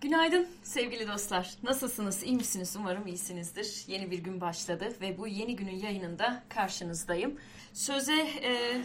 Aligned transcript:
Günaydın 0.00 0.48
sevgili 0.62 1.08
dostlar. 1.08 1.54
Nasılsınız? 1.62 2.22
İyi 2.22 2.36
misiniz? 2.36 2.76
Umarım 2.78 3.06
iyisinizdir. 3.06 3.84
Yeni 3.86 4.10
bir 4.10 4.18
gün 4.18 4.40
başladı 4.40 4.92
ve 5.00 5.18
bu 5.18 5.26
yeni 5.26 5.56
günün 5.56 5.76
yayınında 5.76 6.42
karşınızdayım. 6.48 7.36
Söze 7.72 8.22
e, 8.42 8.82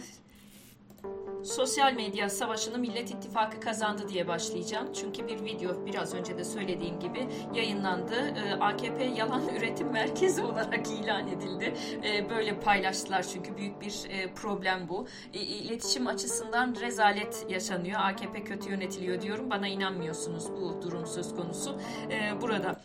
sosyal 1.46 1.94
medya 1.94 2.30
savaşını 2.30 2.78
Millet 2.78 3.10
İttifakı 3.10 3.60
kazandı 3.60 4.08
diye 4.08 4.28
başlayacağım. 4.28 4.92
Çünkü 4.92 5.28
bir 5.28 5.44
video 5.44 5.86
biraz 5.86 6.14
önce 6.14 6.38
de 6.38 6.44
söylediğim 6.44 7.00
gibi 7.00 7.28
yayınlandı. 7.54 8.14
Ee, 8.14 8.52
AKP 8.52 9.04
yalan 9.04 9.42
üretim 9.56 9.92
merkezi 9.92 10.42
olarak 10.42 10.86
ilan 10.90 11.28
edildi. 11.28 11.74
Ee, 12.04 12.30
böyle 12.30 12.60
paylaştılar 12.60 13.22
çünkü 13.22 13.56
büyük 13.56 13.80
bir 13.80 13.94
e, 14.08 14.34
problem 14.34 14.88
bu. 14.88 15.06
İletişim 15.32 16.06
açısından 16.06 16.76
rezalet 16.80 17.46
yaşanıyor. 17.48 18.00
AKP 18.00 18.44
kötü 18.44 18.70
yönetiliyor 18.70 19.22
diyorum. 19.22 19.50
Bana 19.50 19.68
inanmıyorsunuz 19.68 20.52
bu 20.52 20.82
durum 20.82 21.06
söz 21.06 21.34
konusu. 21.34 21.80
Ee, 22.10 22.40
burada 22.42 22.80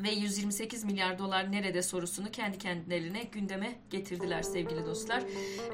ve 0.00 0.10
128 0.10 0.84
milyar 0.84 1.18
dolar 1.18 1.52
nerede 1.52 1.82
sorusunu 1.82 2.30
kendi 2.30 2.58
kendilerine 2.58 3.22
gündeme 3.22 3.74
getirdiler 3.90 4.42
sevgili 4.42 4.86
dostlar. 4.86 5.22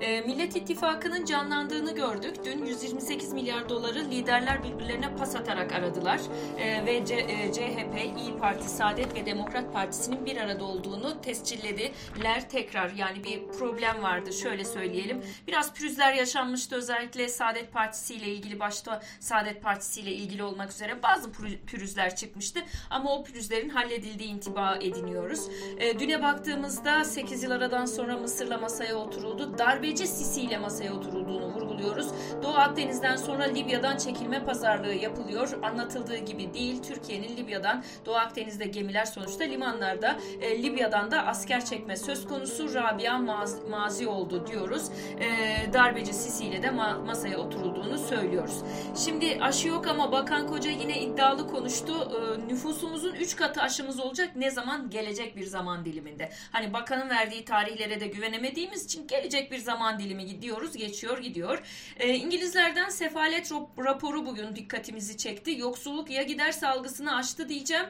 E, 0.00 0.20
Millet 0.20 0.56
İttifakı'nın 0.56 1.24
canlandığını 1.24 1.94
gördük. 1.94 2.36
Dün 2.44 2.64
128 2.66 3.32
milyar 3.32 3.68
doları 3.68 4.10
liderler 4.10 4.64
birbirlerine 4.64 5.16
pas 5.16 5.36
atarak 5.36 5.72
aradılar. 5.72 6.20
E, 6.58 6.86
ve 6.86 7.06
C, 7.06 7.14
e, 7.14 7.52
CHP, 7.52 8.18
İyi 8.18 8.38
Parti, 8.38 8.68
Saadet 8.68 9.14
ve 9.14 9.26
Demokrat 9.26 9.72
Partisi'nin 9.72 10.26
bir 10.26 10.36
arada 10.36 10.64
olduğunu 10.64 11.20
tescillediler 11.20 12.50
tekrar. 12.50 12.90
Yani 12.90 13.24
bir 13.24 13.48
problem 13.58 14.02
vardı 14.02 14.32
şöyle 14.32 14.64
söyleyelim. 14.64 15.22
Biraz 15.46 15.74
pürüzler 15.74 16.14
yaşanmıştı 16.14 16.76
özellikle 16.76 17.28
Saadet 17.28 17.72
Partisi 17.72 18.14
ile 18.14 18.26
ilgili 18.28 18.60
başta 18.60 19.02
Saadet 19.20 19.62
Partisi 19.62 20.00
ile 20.00 20.12
ilgili 20.12 20.42
olmak 20.42 20.70
üzere 20.70 21.02
bazı 21.02 21.32
pürüzler 21.66 22.16
çıkmıştı. 22.16 22.60
Ama 22.90 23.12
o 23.12 23.24
pürüzlerin 23.24 23.68
halledildiği 23.68 24.07
edildiği 24.08 24.30
intiba 24.30 24.76
ediniyoruz. 24.80 25.40
E, 25.78 25.98
düne 25.98 26.22
baktığımızda 26.22 27.04
8 27.04 27.42
yıl 27.42 27.50
aradan 27.50 27.86
sonra 27.86 28.16
Mısır'la 28.16 28.58
masaya 28.58 28.96
oturuldu. 28.96 29.58
Darbeci 29.58 30.06
Sisi 30.06 30.40
ile 30.40 30.58
masaya 30.58 30.92
oturulduğunu 30.92 31.46
vurguluyoruz. 31.46 31.67
Doğu 32.42 32.54
Akdeniz'den 32.54 33.16
sonra 33.16 33.44
Libya'dan 33.44 33.96
çekilme 33.96 34.44
pazarlığı 34.44 34.94
yapılıyor. 34.94 35.58
Anlatıldığı 35.62 36.16
gibi 36.16 36.54
değil. 36.54 36.82
Türkiye'nin 36.82 37.36
Libya'dan 37.36 37.84
Doğu 38.06 38.14
Akdeniz'de 38.16 38.64
gemiler 38.64 39.04
sonuçta 39.04 39.44
limanlarda 39.44 40.18
e, 40.40 40.62
Libya'dan 40.62 41.10
da 41.10 41.26
asker 41.26 41.64
çekme 41.64 41.96
söz 41.96 42.28
konusu 42.28 42.74
Rabia 42.74 43.18
maz, 43.18 43.56
mazi 43.70 44.08
oldu 44.08 44.46
diyoruz. 44.46 44.82
E, 45.20 45.26
darbeci 45.72 46.12
Sisi 46.14 46.44
ile 46.44 46.62
de 46.62 46.66
ma- 46.66 47.06
masaya 47.06 47.38
oturulduğunu 47.38 47.98
söylüyoruz. 47.98 48.56
Şimdi 49.04 49.38
aşı 49.40 49.68
yok 49.68 49.86
ama 49.86 50.12
Bakan 50.12 50.46
Koca 50.46 50.70
yine 50.70 51.00
iddialı 51.00 51.46
konuştu. 51.48 51.92
E, 51.92 52.48
nüfusumuzun 52.48 53.14
3 53.14 53.36
katı 53.36 53.60
aşımız 53.62 54.00
olacak. 54.00 54.30
Ne 54.36 54.50
zaman? 54.50 54.90
Gelecek 54.90 55.36
bir 55.36 55.46
zaman 55.46 55.84
diliminde. 55.84 56.30
Hani 56.52 56.72
bakanın 56.72 57.10
verdiği 57.10 57.44
tarihlere 57.44 58.00
de 58.00 58.06
güvenemediğimiz 58.06 58.84
için 58.84 59.06
gelecek 59.06 59.52
bir 59.52 59.58
zaman 59.58 59.98
dilimi 59.98 60.26
gidiyoruz, 60.26 60.76
geçiyor, 60.76 61.18
gidiyor. 61.18 61.62
E, 61.98 62.14
İngilizlerden 62.14 62.88
sefalet 62.88 63.52
raporu 63.78 64.26
bugün 64.26 64.56
dikkatimizi 64.56 65.16
çekti. 65.16 65.58
Yoksulluk 65.58 66.10
ya 66.10 66.22
gider 66.22 66.52
salgısını 66.52 67.16
aştı 67.16 67.48
diyeceğim 67.48 67.86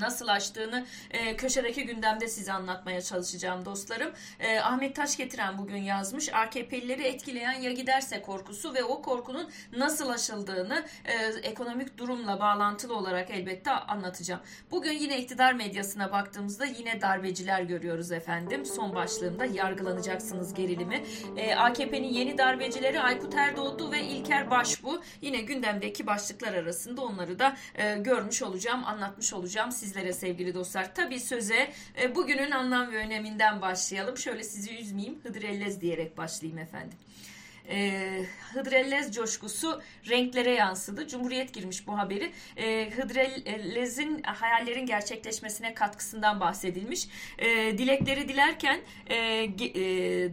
nasıl 0.00 0.28
açtığını 0.28 0.86
e, 1.10 1.36
köşedeki 1.36 1.86
gündemde 1.86 2.28
size 2.28 2.52
anlatmaya 2.52 3.02
çalışacağım 3.02 3.64
dostlarım. 3.64 4.12
E, 4.40 4.60
Ahmet 4.60 4.96
Taş 4.96 5.16
getiren 5.16 5.58
bugün 5.58 5.76
yazmış. 5.76 6.28
AKP'lileri 6.32 7.02
etkileyen 7.02 7.60
ya 7.60 7.72
giderse 7.72 8.22
korkusu 8.22 8.74
ve 8.74 8.84
o 8.84 9.02
korkunun 9.02 9.50
nasıl 9.76 10.08
aşıldığını 10.08 10.84
e, 11.04 11.14
ekonomik 11.42 11.98
durumla 11.98 12.40
bağlantılı 12.40 12.96
olarak 12.96 13.30
elbette 13.30 13.70
anlatacağım. 13.70 14.40
Bugün 14.70 14.92
yine 14.92 15.20
iktidar 15.20 15.52
medyasına 15.52 16.12
baktığımızda 16.12 16.64
yine 16.64 17.00
darbeciler 17.00 17.62
görüyoruz 17.62 18.12
efendim. 18.12 18.66
Son 18.66 18.94
başlığımda 18.94 19.44
yargılanacaksınız 19.44 20.54
gerilimi. 20.54 21.04
E, 21.36 21.54
AKP'nin 21.54 22.08
yeni 22.08 22.38
darbecileri 22.38 23.00
Aykut 23.00 23.34
Erdoğdu 23.34 23.92
ve 23.92 24.02
İlker 24.02 24.50
Başbu. 24.50 25.02
Yine 25.20 25.40
gündemdeki 25.40 26.06
başlıklar 26.06 26.54
arasında 26.54 27.02
onları 27.02 27.38
da 27.38 27.56
e, 27.74 27.98
görmüş 27.98 28.42
olacağım, 28.42 28.84
anlatmış 28.84 29.32
olacağım 29.32 29.72
sizlere 29.82 30.12
sevgili 30.12 30.54
dostlar. 30.54 30.94
Tabi 30.94 31.20
söze 31.20 31.72
e, 32.02 32.14
bugünün 32.14 32.50
anlam 32.50 32.92
ve 32.92 32.96
öneminden 32.96 33.60
başlayalım. 33.60 34.16
Şöyle 34.16 34.44
sizi 34.44 34.78
üzmeyeyim. 34.78 35.18
Hıdrellez 35.22 35.80
diyerek 35.80 36.18
başlayayım 36.18 36.58
efendim 36.58 36.98
e, 37.70 38.02
Hıdrellez 38.54 39.14
coşkusu 39.14 39.82
renklere 40.08 40.50
yansıdı. 40.50 41.08
Cumhuriyet 41.08 41.54
girmiş 41.54 41.86
bu 41.86 41.98
haberi. 41.98 42.32
E, 42.56 42.90
Hıdrellez'in 42.90 44.22
hayallerin 44.22 44.86
gerçekleşmesine 44.86 45.74
katkısından 45.74 46.40
bahsedilmiş. 46.40 47.08
E, 47.38 47.78
dilekleri 47.78 48.28
dilerken 48.28 48.80
e, 49.06 49.16
e, 49.16 49.46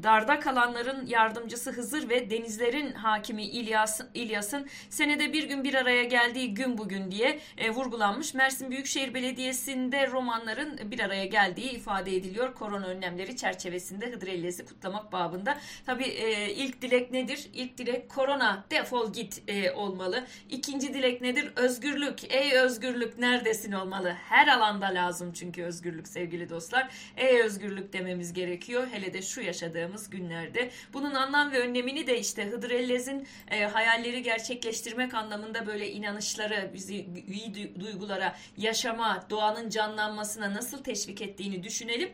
darda 0.04 0.40
kalanların 0.40 1.06
yardımcısı 1.06 1.72
Hızır 1.72 2.10
ve 2.10 2.30
denizlerin 2.30 2.92
hakimi 2.92 3.44
İlyas'ın 3.44 4.10
İlyas'ın 4.14 4.68
senede 4.90 5.34
bir 5.34 5.44
gün 5.44 5.64
bir 5.64 5.74
araya 5.74 6.04
geldiği 6.04 6.54
gün 6.54 6.78
bugün 6.78 7.12
diye 7.12 7.40
e, 7.58 7.70
vurgulanmış. 7.70 8.34
Mersin 8.34 8.72
Büyükşehir 8.72 9.14
Belediyesi'nde 9.14 10.08
romanların 10.08 10.92
bir 10.92 11.00
araya 11.00 11.26
geldiği 11.26 11.72
ifade 11.72 12.16
ediliyor. 12.16 12.54
Korona 12.54 12.88
önlemleri 12.88 13.38
çerçevesinde 13.38 14.12
Hıdrellez'i 14.12 14.66
kutlamak 14.66 15.12
babında. 15.12 15.58
Tabii 15.86 16.04
e, 16.04 16.54
ilk 16.54 16.82
dilek 16.82 17.12
nedir? 17.12 17.19
Nedir? 17.20 17.48
İlk 17.54 17.78
dilek 17.78 18.10
korona 18.10 18.66
defol 18.72 19.14
git 19.14 19.42
e, 19.48 19.72
olmalı. 19.72 20.26
İkinci 20.50 20.94
dilek 20.94 21.22
nedir? 21.22 21.52
Özgürlük. 21.56 22.34
Ey 22.34 22.54
özgürlük 22.54 23.20
neredesin 23.20 23.72
olmalı? 23.72 24.16
Her 24.30 24.48
alanda 24.48 24.86
lazım 24.86 25.34
çünkü 25.34 25.64
özgürlük 25.64 26.08
sevgili 26.08 26.50
dostlar. 26.50 26.90
Ey 27.18 27.42
özgürlük 27.42 27.94
dememiz 27.94 28.34
gerekiyor. 28.34 28.88
Hele 28.92 29.14
de 29.14 29.22
şu 29.22 29.42
yaşadığımız 29.42 30.10
günlerde. 30.10 30.70
Bunun 30.94 31.16
anlam 31.16 31.52
ve 31.52 31.60
önlemini 31.60 32.08
de 32.08 32.20
işte 32.20 32.46
Hıdır 32.46 32.72
Ellez'in 32.72 33.28
e, 33.52 33.64
hayalleri 33.64 34.24
gerçekleştirmek 34.24 35.14
anlamında 35.14 35.68
böyle 35.68 35.92
inanışları, 35.92 36.72
bizi 36.74 37.08
iyi 37.28 37.80
duygulara, 37.80 38.36
yaşama, 38.58 39.26
doğanın 39.30 39.70
canlanmasına 39.70 40.54
nasıl 40.54 40.84
teşvik 40.84 41.22
ettiğini 41.22 41.64
düşünelim 41.64 42.10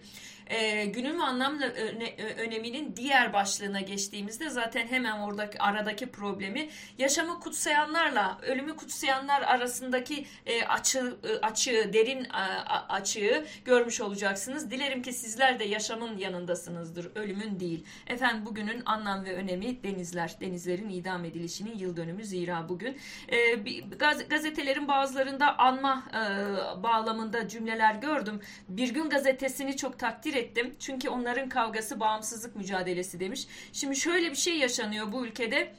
e, 0.47 0.85
günün 0.85 1.19
anlamlı 1.19 1.65
öne, 1.65 2.15
öneminin 2.37 2.95
diğer 2.95 3.33
başlığına 3.33 3.81
geçtiğimizde 3.81 4.49
zaten 4.49 4.87
hemen 4.87 5.19
oradaki 5.19 5.59
aradaki 5.59 6.05
problemi 6.05 6.69
yaşamı 6.97 7.39
kutsayanlarla 7.39 8.37
ölümü 8.41 8.75
kutsayanlar 8.75 9.41
arasındaki 9.41 10.25
e, 10.45 10.63
açı, 10.63 11.15
e, 11.23 11.45
açığı, 11.45 11.93
derin 11.93 12.27
a, 12.29 12.85
açığı 12.89 13.45
görmüş 13.65 14.01
olacaksınız. 14.01 14.71
Dilerim 14.71 15.01
ki 15.01 15.13
sizler 15.13 15.59
de 15.59 15.63
yaşamın 15.63 16.17
yanındasınızdır, 16.17 17.11
ölümün 17.15 17.59
değil. 17.59 17.85
Efendim 18.07 18.45
bugünün 18.45 18.81
anlam 18.85 19.25
ve 19.25 19.35
önemi 19.35 19.83
denizler, 19.83 20.35
denizlerin 20.41 20.89
idam 20.89 21.25
edilişinin 21.25 21.77
yıl 21.77 21.97
dönümü 21.97 22.25
zira 22.25 22.69
bugün. 22.69 22.97
E, 23.27 23.53
gaz, 23.99 24.29
gazetelerin 24.29 24.87
bazılarında 24.87 25.57
anma 25.57 26.03
e, 26.09 26.83
bağlamında 26.83 27.47
cümleler 27.47 27.95
gördüm. 27.95 28.41
Bir 28.69 28.93
gün 28.93 29.09
gazetesini 29.09 29.77
çok 29.77 29.99
takdir 29.99 30.34
takdir 30.35 30.49
ettim. 30.49 30.75
Çünkü 30.79 31.09
onların 31.09 31.49
kavgası 31.49 31.99
bağımsızlık 31.99 32.55
mücadelesi 32.55 33.19
demiş. 33.19 33.47
Şimdi 33.73 33.95
şöyle 33.95 34.31
bir 34.31 34.35
şey 34.35 34.57
yaşanıyor 34.57 35.11
bu 35.11 35.25
ülkede 35.25 35.73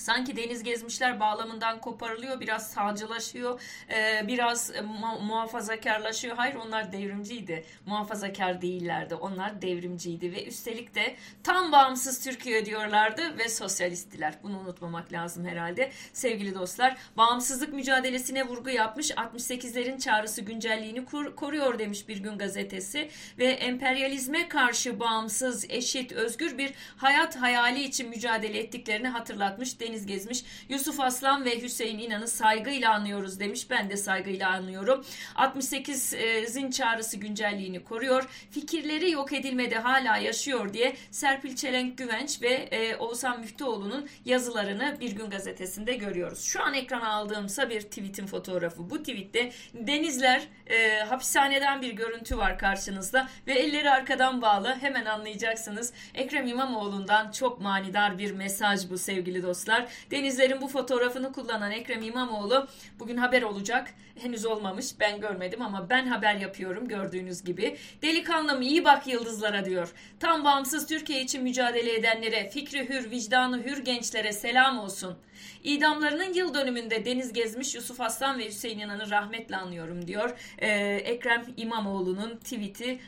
sanki 0.00 0.36
deniz 0.36 0.62
gezmişler 0.62 1.20
bağlamından 1.20 1.80
koparılıyor, 1.80 2.40
biraz 2.40 2.70
sağcılaşıyor, 2.70 3.60
e, 3.90 4.28
biraz 4.28 4.72
muhafazakarlaşıyor. 5.20 6.36
Hayır 6.36 6.54
onlar 6.54 6.92
devrimciydi. 6.92 7.64
Muhafazakar 7.86 8.62
değillerdi. 8.62 9.14
Onlar 9.14 9.62
devrimciydi 9.62 10.32
ve 10.32 10.46
üstelik 10.46 10.94
de 10.94 11.16
tam 11.42 11.72
bağımsız 11.72 12.24
Türkiye 12.24 12.66
diyorlardı 12.66 13.38
ve 13.38 13.48
sosyalisttiler. 13.48 14.34
Bunu 14.42 14.58
unutmamak 14.58 15.12
lazım 15.12 15.46
herhalde. 15.46 15.90
Sevgili 16.12 16.54
dostlar, 16.54 16.96
bağımsızlık 17.16 17.72
mücadelesine 17.72 18.46
vurgu 18.46 18.70
yapmış. 18.70 19.10
68'lerin 19.10 19.98
çağrısı 19.98 20.42
güncelliğini 20.42 21.04
koruyor 21.36 21.78
demiş 21.78 22.08
bir 22.08 22.16
gün 22.16 22.38
gazetesi 22.38 23.10
ve 23.38 23.46
emperyalizme 23.46 24.48
karşı 24.48 25.00
bağımsız, 25.00 25.70
eşit, 25.70 26.12
özgür 26.12 26.58
bir 26.58 26.74
hayat 26.96 27.36
hayali 27.36 27.82
için 27.82 28.08
mücadele 28.08 28.58
ettiklerini 28.58 29.08
hatırlatmış 29.08 29.80
deniz 29.90 30.06
gezmiş. 30.06 30.44
Yusuf 30.68 31.00
Aslan 31.00 31.44
ve 31.44 31.62
Hüseyin 31.62 31.98
İnan'ı 31.98 32.28
saygıyla 32.28 32.92
anıyoruz 32.94 33.40
demiş. 33.40 33.70
Ben 33.70 33.90
de 33.90 33.96
saygıyla 33.96 34.50
anıyorum. 34.50 35.04
68'in 35.36 36.70
çağrısı 36.70 37.16
güncelliğini 37.16 37.84
koruyor. 37.84 38.28
Fikirleri 38.50 39.10
yok 39.10 39.32
edilmede 39.32 39.78
hala 39.78 40.16
yaşıyor 40.16 40.72
diye 40.72 40.96
Serpil 41.10 41.56
Çelenk 41.56 41.98
Güvenç 41.98 42.42
ve 42.42 42.48
e, 42.48 42.96
Oğuzhan 42.96 43.40
Müftüoğlu'nun 43.40 44.08
yazılarını 44.24 44.96
Bir 45.00 45.12
Gün 45.12 45.30
Gazetesi'nde 45.30 45.94
görüyoruz. 45.94 46.44
Şu 46.44 46.62
an 46.62 46.74
ekrana 46.74 47.08
aldığımsa 47.08 47.70
bir 47.70 47.80
tweetin 47.80 48.26
fotoğrafı. 48.26 48.90
Bu 48.90 48.98
tweette 48.98 49.52
denizler 49.74 50.42
e, 50.66 50.98
hapishaneden 50.98 51.82
bir 51.82 51.92
görüntü 51.92 52.38
var 52.38 52.58
karşınızda 52.58 53.28
ve 53.46 53.52
elleri 53.52 53.90
arkadan 53.90 54.42
bağlı. 54.42 54.76
Hemen 54.80 55.04
anlayacaksınız. 55.04 55.92
Ekrem 56.14 56.46
İmamoğlu'ndan 56.46 57.30
çok 57.30 57.60
manidar 57.60 58.18
bir 58.18 58.32
mesaj 58.32 58.90
bu 58.90 58.98
sevgili 58.98 59.42
dostlar 59.42 59.69
dostlar. 59.70 59.88
Denizlerin 60.10 60.60
bu 60.60 60.68
fotoğrafını 60.68 61.32
kullanan 61.32 61.70
Ekrem 61.70 62.02
İmamoğlu 62.02 62.66
bugün 62.98 63.16
haber 63.16 63.42
olacak. 63.42 63.94
Henüz 64.22 64.46
olmamış 64.46 64.86
ben 65.00 65.20
görmedim 65.20 65.62
ama 65.62 65.90
ben 65.90 66.06
haber 66.06 66.34
yapıyorum 66.34 66.88
gördüğünüz 66.88 67.44
gibi. 67.44 67.76
Delikanlım 68.02 68.62
iyi 68.62 68.84
bak 68.84 69.06
yıldızlara 69.06 69.64
diyor. 69.64 69.92
Tam 70.20 70.44
bağımsız 70.44 70.86
Türkiye 70.86 71.20
için 71.20 71.42
mücadele 71.42 71.94
edenlere, 71.94 72.50
fikri 72.50 72.88
hür, 72.88 73.10
vicdanı 73.10 73.64
hür 73.64 73.84
gençlere 73.84 74.32
selam 74.32 74.78
olsun. 74.78 75.18
İdamlarının 75.64 76.34
yıl 76.34 76.54
dönümünde 76.54 77.04
deniz 77.04 77.32
gezmiş 77.32 77.74
Yusuf 77.74 78.00
Aslan 78.00 78.38
ve 78.38 78.46
Hüseyin 78.46 78.78
İnan'ı 78.78 79.10
rahmetle 79.10 79.56
anıyorum 79.56 80.06
diyor. 80.06 80.30
Ee, 80.58 80.68
Ekrem 81.04 81.44
İmamoğlu'nun 81.56 82.36
tweet'i 82.36 82.98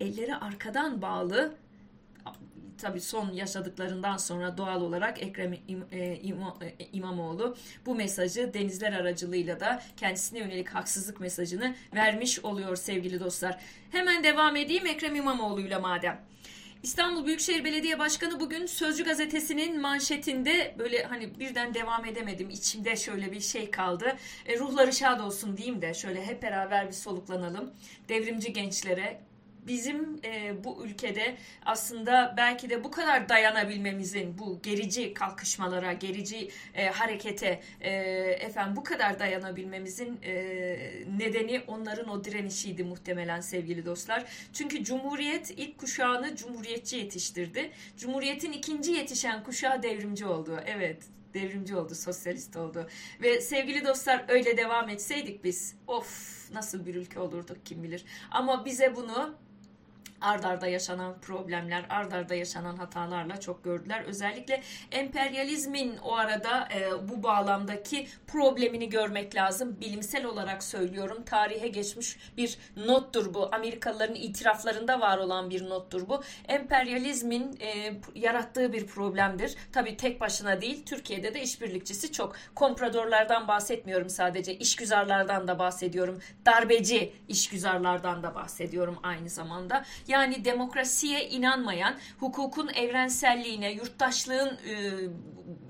elleri 0.00 0.36
arkadan 0.36 1.02
bağlı 1.02 1.54
tabii 2.80 3.00
son 3.00 3.32
yaşadıklarından 3.32 4.16
sonra 4.16 4.58
doğal 4.58 4.82
olarak 4.82 5.22
Ekrem 5.22 5.52
İm, 5.68 5.84
İma, 6.22 6.58
İmamoğlu 6.92 7.56
bu 7.86 7.94
mesajı 7.94 8.54
denizler 8.54 8.92
aracılığıyla 8.92 9.60
da 9.60 9.82
kendisine 9.96 10.38
yönelik 10.38 10.68
haksızlık 10.68 11.20
mesajını 11.20 11.74
vermiş 11.94 12.38
oluyor 12.38 12.76
sevgili 12.76 13.20
dostlar. 13.20 13.60
Hemen 13.90 14.24
devam 14.24 14.56
edeyim 14.56 14.86
Ekrem 14.86 15.16
İmamoğlu'yla 15.16 15.80
madem. 15.80 16.20
İstanbul 16.82 17.26
Büyükşehir 17.26 17.64
Belediye 17.64 17.98
Başkanı 17.98 18.40
bugün 18.40 18.66
Sözcü 18.66 19.04
gazetesinin 19.04 19.80
manşetinde 19.80 20.74
böyle 20.78 21.04
hani 21.04 21.38
birden 21.40 21.74
devam 21.74 22.04
edemedim. 22.04 22.50
İçimde 22.50 22.96
şöyle 22.96 23.32
bir 23.32 23.40
şey 23.40 23.70
kaldı. 23.70 24.16
E, 24.46 24.58
ruhları 24.58 24.92
şad 24.92 25.20
olsun 25.20 25.56
diyeyim 25.56 25.82
de 25.82 25.94
şöyle 25.94 26.26
hep 26.26 26.42
beraber 26.42 26.88
bir 26.88 26.92
soluklanalım. 26.92 27.70
Devrimci 28.08 28.52
gençlere 28.52 29.20
bizim 29.66 30.20
e, 30.24 30.64
bu 30.64 30.84
ülkede 30.84 31.36
aslında 31.66 32.34
belki 32.36 32.70
de 32.70 32.84
bu 32.84 32.90
kadar 32.90 33.28
dayanabilmemizin 33.28 34.38
bu 34.38 34.62
gerici 34.62 35.14
kalkışmalara, 35.14 35.92
gerici 35.92 36.50
e, 36.74 36.86
harekete 36.86 37.60
e, 37.80 37.90
efendim 38.40 38.76
bu 38.76 38.84
kadar 38.84 39.18
dayanabilmemizin 39.18 40.22
e, 40.22 40.32
nedeni 41.18 41.62
onların 41.66 42.08
o 42.08 42.24
direnişiydi 42.24 42.84
muhtemelen 42.84 43.40
sevgili 43.40 43.86
dostlar. 43.86 44.24
Çünkü 44.52 44.84
Cumhuriyet 44.84 45.50
ilk 45.50 45.78
kuşağını 45.78 46.36
cumhuriyetçi 46.36 46.96
yetiştirdi. 46.96 47.70
Cumhuriyetin 47.96 48.52
ikinci 48.52 48.92
yetişen 48.92 49.44
kuşağı 49.44 49.82
devrimci 49.82 50.26
oldu. 50.26 50.60
Evet 50.66 51.02
devrimci 51.34 51.76
oldu, 51.76 51.94
sosyalist 51.94 52.56
oldu. 52.56 52.88
Ve 53.22 53.40
sevgili 53.40 53.86
dostlar 53.86 54.24
öyle 54.28 54.56
devam 54.56 54.88
etseydik 54.88 55.44
biz 55.44 55.74
of 55.86 56.50
nasıl 56.52 56.86
bir 56.86 56.94
ülke 56.94 57.20
olurduk 57.20 57.66
kim 57.66 57.82
bilir. 57.82 58.04
Ama 58.30 58.64
bize 58.64 58.96
bunu 58.96 59.34
ardarda 60.20 60.66
yaşanan 60.66 61.20
problemler, 61.20 61.84
ardarda 61.88 62.34
yaşanan 62.34 62.76
hatalarla 62.76 63.40
çok 63.40 63.64
gördüler. 63.64 64.04
Özellikle 64.04 64.62
emperyalizmin 64.92 65.96
o 65.96 66.16
arada 66.16 66.68
e, 66.74 67.08
bu 67.08 67.22
bağlamdaki 67.22 68.06
problemini 68.26 68.88
görmek 68.88 69.34
lazım. 69.34 69.80
Bilimsel 69.80 70.24
olarak 70.24 70.62
söylüyorum. 70.62 71.22
Tarihe 71.26 71.68
geçmiş 71.68 72.18
bir 72.36 72.58
nottur 72.76 73.34
bu. 73.34 73.54
Amerikalıların 73.54 74.14
itiraflarında 74.14 75.00
var 75.00 75.18
olan 75.18 75.50
bir 75.50 75.68
nottur 75.68 76.08
bu. 76.08 76.22
Emperyalizmin 76.48 77.58
e, 77.60 77.92
yarattığı 78.14 78.72
bir 78.72 78.86
problemdir. 78.86 79.56
Tabii 79.72 79.96
tek 79.96 80.20
başına 80.20 80.60
değil. 80.60 80.84
Türkiye'de 80.86 81.34
de 81.34 81.42
işbirlikçisi 81.42 82.12
çok. 82.12 82.36
Kompradorlardan 82.54 83.48
bahsetmiyorum 83.48 84.10
sadece. 84.10 84.54
İşgüzarlardan 84.54 85.48
da 85.48 85.58
bahsediyorum. 85.58 86.18
Darbeci 86.46 87.12
işgüzarlardan 87.28 88.22
da 88.22 88.34
bahsediyorum 88.34 88.98
aynı 89.02 89.28
zamanda. 89.28 89.84
Yani 90.10 90.44
demokrasiye 90.44 91.28
inanmayan, 91.28 91.94
hukukun 92.18 92.68
evrenselliğine, 92.68 93.72
yurttaşlığın 93.72 94.48
e, 94.48 94.74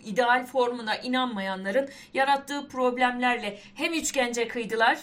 ideal 0.04 0.46
formuna 0.46 0.96
inanmayanların 0.96 1.88
yarattığı 2.14 2.68
problemlerle 2.68 3.58
hem 3.74 3.94
üçgence 3.94 4.48
kıydılar 4.48 4.98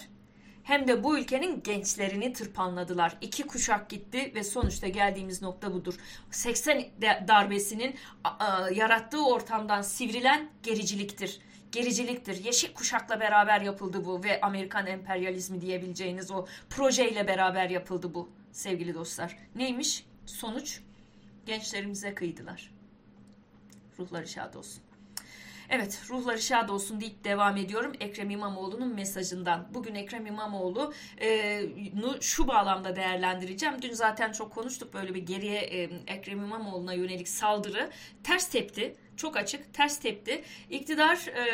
hem 0.64 0.88
de 0.88 1.04
bu 1.04 1.18
ülkenin 1.18 1.64
gençlerini 1.64 2.34
tırpanladılar. 2.34 3.18
İki 3.22 3.44
kuşak 3.44 3.90
gitti 3.90 4.32
ve 4.36 4.44
sonuçta 4.44 4.88
geldiğimiz 4.88 5.42
nokta 5.42 5.74
budur. 5.74 5.96
80 6.32 6.86
darbesinin 7.28 7.96
yarattığı 8.74 9.26
ortamdan 9.26 9.82
sivrilen 9.82 10.50
gericiliktir 10.64 11.40
gericiliktir. 11.78 12.44
Yeşil 12.44 12.74
kuşakla 12.74 13.20
beraber 13.20 13.62
yapıldı 13.62 14.06
bu 14.06 14.24
ve 14.24 14.42
Amerikan 14.42 14.88
emperyalizmi 14.88 15.62
diyebileceğiniz 15.62 16.32
o 16.32 16.46
projeyle 16.70 17.28
beraber 17.28 17.70
yapıldı 17.70 18.14
bu 18.14 18.30
sevgili 18.52 18.94
dostlar. 18.94 19.38
Neymiş? 19.56 20.06
Sonuç 20.26 20.82
gençlerimize 21.46 22.16
kıydılar. 22.16 22.72
Ruhları 24.00 24.28
şad 24.28 24.54
olsun. 24.54 24.87
Evet 25.70 26.02
ruhları 26.10 26.42
şad 26.42 26.70
olsun 26.70 27.02
deyip 27.02 27.24
devam 27.24 27.58
ediyorum 27.58 27.94
Ekrem 28.00 28.30
İmamoğlu'nun 28.30 28.96
mesajından. 28.96 29.68
Bugün 29.74 29.96
Ekrem 29.96 30.26
İmamoğlu 30.26 30.94
e, 31.22 31.62
şu 32.22 32.48
bağlamda 32.48 32.96
değerlendireceğim. 32.96 33.82
Dün 33.82 33.94
zaten 33.94 34.32
çok 34.32 34.56
konuştuk 34.56 34.94
böyle 34.94 35.14
bir 35.14 35.22
geriye 35.22 35.60
Ekrem 36.08 36.40
İmamoğlu'na 36.40 36.94
yönelik 36.94 37.28
saldırı 37.28 37.90
ters 38.24 38.48
tepti 38.48 38.96
çok 39.18 39.38
açık 39.38 39.74
ters 39.74 40.00
tepti. 40.00 40.44
İktidar 40.70 41.28
e, 41.28 41.46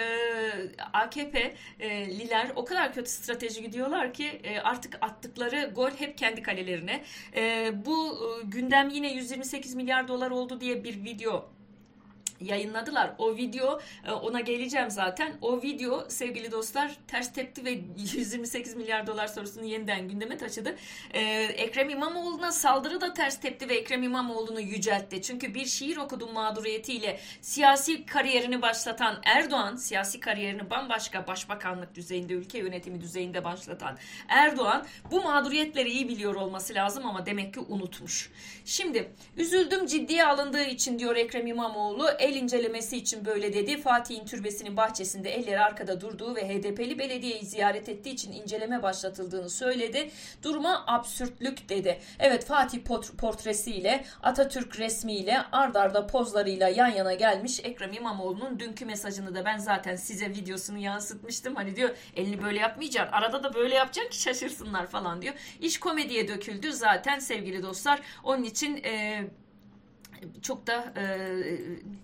AKP 0.94 1.56
e, 1.80 2.20
liler 2.20 2.52
o 2.56 2.66
kadar 2.66 2.94
kötü 2.94 3.10
strateji 3.10 3.62
gidiyorlar 3.62 4.14
ki 4.14 4.28
e, 4.44 4.60
artık 4.60 4.98
attıkları 5.02 5.72
gol 5.76 5.90
hep 5.90 6.18
kendi 6.18 6.42
kalelerine. 6.42 7.04
E, 7.36 7.72
bu 7.86 8.16
e, 8.16 8.46
gündem 8.46 8.90
yine 8.90 9.14
128 9.14 9.76
milyar 9.76 10.08
dolar 10.08 10.32
oldu 10.32 10.62
diye 10.62 10.84
bir 10.84 11.04
video 11.04 11.50
yayınladılar. 12.44 13.12
O 13.18 13.36
video 13.36 13.80
e, 14.06 14.12
ona 14.12 14.40
geleceğim 14.40 14.92
zaten. 14.92 15.34
O 15.42 15.62
video 15.62 16.06
sevgili 16.10 16.52
dostlar 16.52 16.92
ters 17.08 17.34
tepti 17.34 17.66
ve 17.66 17.72
128 17.98 18.76
milyar 18.76 19.08
dolar 19.08 19.28
sorusunu 19.28 19.66
yeniden 19.66 20.08
gündeme 20.08 20.38
taşıdı. 20.38 20.76
Ee, 21.14 21.22
Ekrem 21.44 21.90
İmamoğlu'na 21.90 22.52
saldırı 22.52 23.02
da 23.02 23.14
ters 23.14 23.40
tepti 23.40 23.70
ve 23.70 23.76
Ekrem 23.76 24.04
İmamoğlu'nu 24.04 24.60
yüceltti. 24.60 25.22
Çünkü 25.22 25.54
bir 25.54 25.66
şiir 25.66 25.98
okudum 25.98 26.34
mağduriyetiyle 26.34 27.20
siyasi 27.42 28.06
kariyerini 28.06 28.62
başlatan 28.62 29.22
Erdoğan, 29.26 29.76
siyasi 29.76 30.20
kariyerini 30.20 30.70
bambaşka 30.70 31.28
başbakanlık 31.28 31.96
düzeyinde, 31.96 32.34
ülke 32.34 32.58
yönetimi 32.58 33.02
düzeyinde 33.02 33.44
başlatan 33.44 33.98
Erdoğan 34.28 34.86
bu 35.12 35.22
mağduriyetleri 35.24 35.92
iyi 35.92 36.08
biliyor 36.08 36.36
olması 36.36 36.74
lazım 36.74 37.06
ama 37.06 37.26
demek 37.26 37.54
ki 37.54 37.60
unutmuş. 37.60 38.32
Şimdi 38.66 39.12
üzüldüm 39.38 39.86
ciddiye 39.86 40.26
alındığı 40.26 40.64
için 40.64 41.00
diyor 41.00 41.16
Ekrem 41.16 41.48
İmamoğlu 41.48 42.10
incelemesi 42.36 42.98
için 42.98 43.26
böyle 43.26 43.54
dedi. 43.54 43.82
Fatih'in 43.82 44.26
türbesinin 44.26 44.78
bahçesinde 44.78 45.32
elleri 45.32 45.60
arkada 45.60 46.02
durduğu 46.02 46.36
ve 46.36 46.50
HDP'li 46.50 47.00
belediyeyi 47.00 47.46
ziyaret 47.46 47.90
ettiği 47.90 48.10
için 48.10 48.32
inceleme 48.32 48.84
başlatıldığını 48.84 49.50
söyledi. 49.50 50.12
Duruma 50.44 50.84
absürtlük 50.88 51.70
dedi. 51.70 52.00
Evet 52.20 52.46
Fatih 52.46 52.80
portresiyle 53.18 54.06
Atatürk 54.24 54.80
resmiyle 54.80 55.42
ardarda 55.52 56.08
pozlarıyla 56.08 56.70
yan 56.70 56.88
yana 56.88 57.14
gelmiş 57.14 57.60
Ekrem 57.64 57.94
İmamoğlu'nun 57.94 58.60
dünkü 58.60 58.86
mesajını 58.86 59.36
da 59.36 59.46
ben 59.46 59.58
zaten 59.58 59.96
size 59.96 60.30
videosunu 60.30 60.78
yansıtmıştım. 60.78 61.56
Hani 61.56 61.76
diyor 61.76 61.90
elini 62.16 62.44
böyle 62.44 62.60
yapmayacaksın. 62.60 63.14
Arada 63.14 63.44
da 63.44 63.54
böyle 63.54 63.76
yapacaksın 63.76 64.12
ki 64.12 64.22
şaşırsınlar 64.22 64.88
falan 64.88 65.22
diyor. 65.22 65.34
İş 65.62 65.80
komediye 65.80 66.28
döküldü 66.28 66.74
zaten 66.74 67.20
sevgili 67.20 67.64
dostlar. 67.64 68.02
Onun 68.24 68.44
için 68.44 68.84
e, 68.84 69.24
çok 70.42 70.68
da 70.68 70.94
e, 70.98 71.04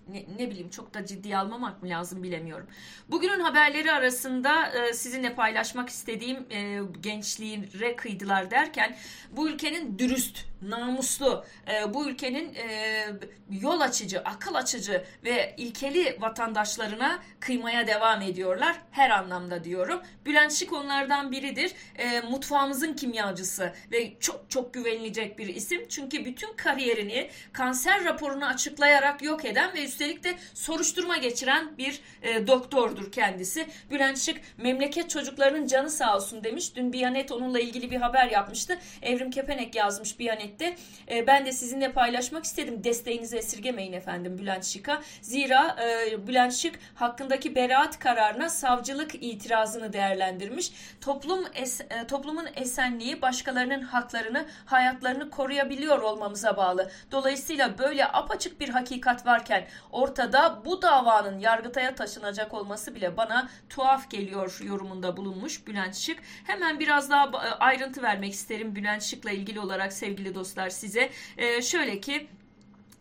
ne, 0.08 0.24
ne 0.38 0.50
bileyim 0.50 0.70
çok 0.70 0.94
da 0.94 1.06
ciddiye 1.06 1.38
almamak 1.38 1.82
mı 1.82 1.88
lazım 1.88 2.22
bilemiyorum. 2.22 2.66
Bugünün 3.08 3.40
haberleri 3.40 3.92
arasında 3.92 4.66
e, 4.66 4.92
sizinle 4.92 5.34
paylaşmak 5.34 5.88
istediğim 5.88 6.46
e, 6.50 6.80
gençliğe 7.00 7.96
kıydılar 7.96 8.50
derken 8.50 8.96
bu 9.36 9.48
ülkenin 9.48 9.98
dürüst, 9.98 10.49
namuslu, 10.62 11.44
e, 11.72 11.94
bu 11.94 12.08
ülkenin 12.08 12.54
e, 12.54 13.06
yol 13.50 13.80
açıcı, 13.80 14.20
akıl 14.20 14.54
açıcı 14.54 15.04
ve 15.24 15.54
ilkeli 15.56 16.16
vatandaşlarına 16.20 17.18
kıymaya 17.40 17.86
devam 17.86 18.22
ediyorlar. 18.22 18.76
Her 18.90 19.10
anlamda 19.10 19.64
diyorum. 19.64 20.00
Bülent 20.26 20.52
Şık 20.52 20.72
onlardan 20.72 21.32
biridir. 21.32 21.72
E, 21.98 22.20
mutfağımızın 22.20 22.94
kimyacısı 22.94 23.72
ve 23.92 24.20
çok 24.20 24.50
çok 24.50 24.74
güvenilecek 24.74 25.38
bir 25.38 25.48
isim. 25.54 25.88
Çünkü 25.88 26.24
bütün 26.24 26.52
kariyerini 26.56 27.30
kanser 27.52 28.04
raporunu 28.04 28.46
açıklayarak 28.46 29.22
yok 29.22 29.44
eden 29.44 29.74
ve 29.74 29.84
üstelik 29.84 30.24
de 30.24 30.34
soruşturma 30.54 31.16
geçiren 31.16 31.78
bir 31.78 32.00
e, 32.22 32.46
doktordur 32.46 33.12
kendisi. 33.12 33.66
Bülent 33.90 34.18
Şık 34.18 34.40
memleket 34.56 35.10
çocuklarının 35.10 35.66
canı 35.66 35.90
sağ 35.90 36.16
olsun 36.16 36.44
demiş. 36.44 36.76
Dün 36.76 36.92
Biyanet 36.92 37.32
onunla 37.32 37.60
ilgili 37.60 37.90
bir 37.90 37.96
haber 37.96 38.30
yapmıştı. 38.30 38.78
Evrim 39.02 39.30
Kepenek 39.30 39.74
yazmış 39.74 40.18
Biyanet 40.18 40.49
etmekte. 40.50 40.76
E, 41.10 41.26
ben 41.26 41.46
de 41.46 41.52
sizinle 41.52 41.92
paylaşmak 41.92 42.44
istedim. 42.44 42.84
Desteğinizi 42.84 43.36
esirgemeyin 43.36 43.92
efendim 43.92 44.38
Bülent 44.38 44.64
Şık'a. 44.64 45.02
Zira 45.22 45.76
e, 45.82 46.26
Bülent 46.26 46.52
Şık 46.52 46.78
hakkındaki 46.94 47.54
beraat 47.54 47.98
kararına 47.98 48.48
savcılık 48.48 49.14
itirazını 49.14 49.92
değerlendirmiş. 49.92 50.72
Toplum 51.00 51.44
es, 51.54 51.80
e, 51.80 52.06
toplumun 52.06 52.46
esenliği 52.56 53.22
başkalarının 53.22 53.82
haklarını, 53.82 54.46
hayatlarını 54.66 55.30
koruyabiliyor 55.30 55.98
olmamıza 55.98 56.56
bağlı. 56.56 56.90
Dolayısıyla 57.12 57.78
böyle 57.78 58.06
apaçık 58.06 58.60
bir 58.60 58.68
hakikat 58.68 59.26
varken 59.26 59.66
ortada 59.92 60.62
bu 60.64 60.82
davanın 60.82 61.38
Yargıtay'a 61.38 61.94
taşınacak 61.94 62.54
olması 62.54 62.94
bile 62.94 63.16
bana 63.16 63.48
tuhaf 63.68 64.10
geliyor 64.10 64.60
yorumunda 64.64 65.16
bulunmuş 65.16 65.66
Bülent 65.66 65.94
Şık. 65.94 66.18
Hemen 66.46 66.80
biraz 66.80 67.10
daha 67.10 67.30
ayrıntı 67.60 68.02
vermek 68.02 68.32
isterim 68.32 68.74
Bülent 68.74 69.02
Şık'la 69.02 69.30
ilgili 69.30 69.60
olarak 69.60 69.92
sevgili 69.92 70.34
dostlar 70.34 70.39
size. 70.70 71.10
Ee, 71.38 71.62
şöyle 71.62 72.00
ki 72.00 72.26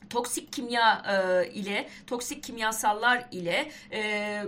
toksik 0.09 0.53
kimya 0.53 1.03
e, 1.09 1.49
ile 1.49 1.89
toksik 2.07 2.43
kimyasallar 2.43 3.25
ile 3.31 3.71
e, 3.91 4.43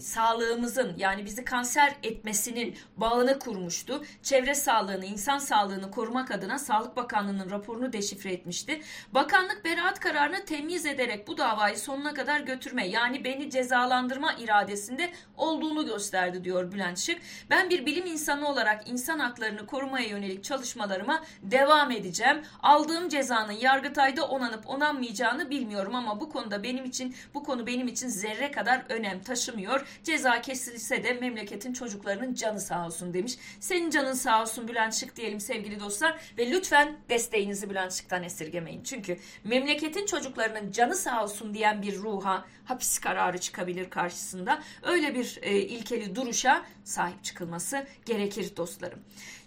sağlığımızın 0.00 0.94
yani 0.96 1.24
bizi 1.24 1.44
kanser 1.44 1.94
etmesinin 2.02 2.76
bağını 2.96 3.38
kurmuştu. 3.38 4.04
Çevre 4.22 4.54
sağlığını, 4.54 5.04
insan 5.04 5.38
sağlığını 5.38 5.90
korumak 5.90 6.30
adına 6.30 6.58
Sağlık 6.58 6.96
Bakanlığı'nın 6.96 7.50
raporunu 7.50 7.92
deşifre 7.92 8.32
etmişti. 8.32 8.80
Bakanlık 9.12 9.64
beraat 9.64 10.00
kararını 10.00 10.44
temiz 10.44 10.86
ederek 10.86 11.28
bu 11.28 11.38
davayı 11.38 11.78
sonuna 11.78 12.14
kadar 12.14 12.40
götürme 12.40 12.88
yani 12.88 13.24
beni 13.24 13.50
cezalandırma 13.50 14.32
iradesinde 14.32 15.12
olduğunu 15.36 15.86
gösterdi 15.86 16.44
diyor 16.44 16.72
Bülent 16.72 16.98
Şık. 16.98 17.18
Ben 17.50 17.70
bir 17.70 17.86
bilim 17.86 18.06
insanı 18.06 18.48
olarak 18.48 18.88
insan 18.88 19.18
haklarını 19.18 19.66
korumaya 19.66 20.08
yönelik 20.08 20.44
çalışmalarıma 20.44 21.24
devam 21.42 21.90
edeceğim. 21.90 22.42
Aldığım 22.62 23.08
cezanın 23.08 23.52
Yargıtay'da 23.52 24.24
onanıp 24.24 24.68
onanmayacağını 24.68 24.81
onanmayacağını 24.82 25.50
bilmiyorum 25.50 25.94
ama 25.94 26.20
bu 26.20 26.28
konuda 26.28 26.62
benim 26.62 26.84
için 26.84 27.14
bu 27.34 27.44
konu 27.44 27.66
benim 27.66 27.88
için 27.88 28.08
zerre 28.08 28.50
kadar 28.50 28.84
önem 28.88 29.22
taşımıyor. 29.22 29.86
Ceza 30.04 30.40
kesilse 30.40 31.04
de 31.04 31.12
memleketin 31.12 31.72
çocuklarının 31.72 32.34
canı 32.34 32.60
sağ 32.60 32.86
olsun 32.86 33.14
demiş. 33.14 33.38
Senin 33.60 33.90
canın 33.90 34.12
sağ 34.12 34.42
olsun 34.42 34.68
Bülent 34.68 34.94
Şık 34.94 35.16
diyelim 35.16 35.40
sevgili 35.40 35.80
dostlar 35.80 36.20
ve 36.38 36.50
lütfen 36.50 36.96
desteğinizi 37.08 37.70
Bülent 37.70 37.92
Şık'tan 37.92 38.22
esirgemeyin. 38.22 38.82
Çünkü 38.82 39.18
memleketin 39.44 40.06
çocuklarının 40.06 40.72
canı 40.72 40.94
sağ 40.94 41.24
olsun 41.24 41.54
diyen 41.54 41.82
bir 41.82 41.96
ruha 41.98 42.44
hapis 42.64 42.98
kararı 42.98 43.38
çıkabilir 43.38 43.90
karşısında. 43.90 44.62
Öyle 44.82 45.14
bir 45.14 45.38
e, 45.42 45.58
ilkeli 45.58 46.16
duruşa 46.16 46.62
sahip 46.84 47.24
çıkılması 47.24 47.86
gerekir 48.06 48.56
dostlarım. 48.56 48.98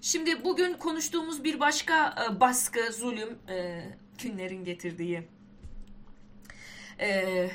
Şimdi 0.01 0.43
bugün 0.43 0.73
konuştuğumuz 0.73 1.43
bir 1.43 1.59
başka 1.59 2.15
e, 2.25 2.39
baskı, 2.39 2.93
zulüm, 2.93 3.39
e, 3.49 3.83
günlerin 4.19 4.63
getirdiği 4.63 5.23
e, 6.99 7.49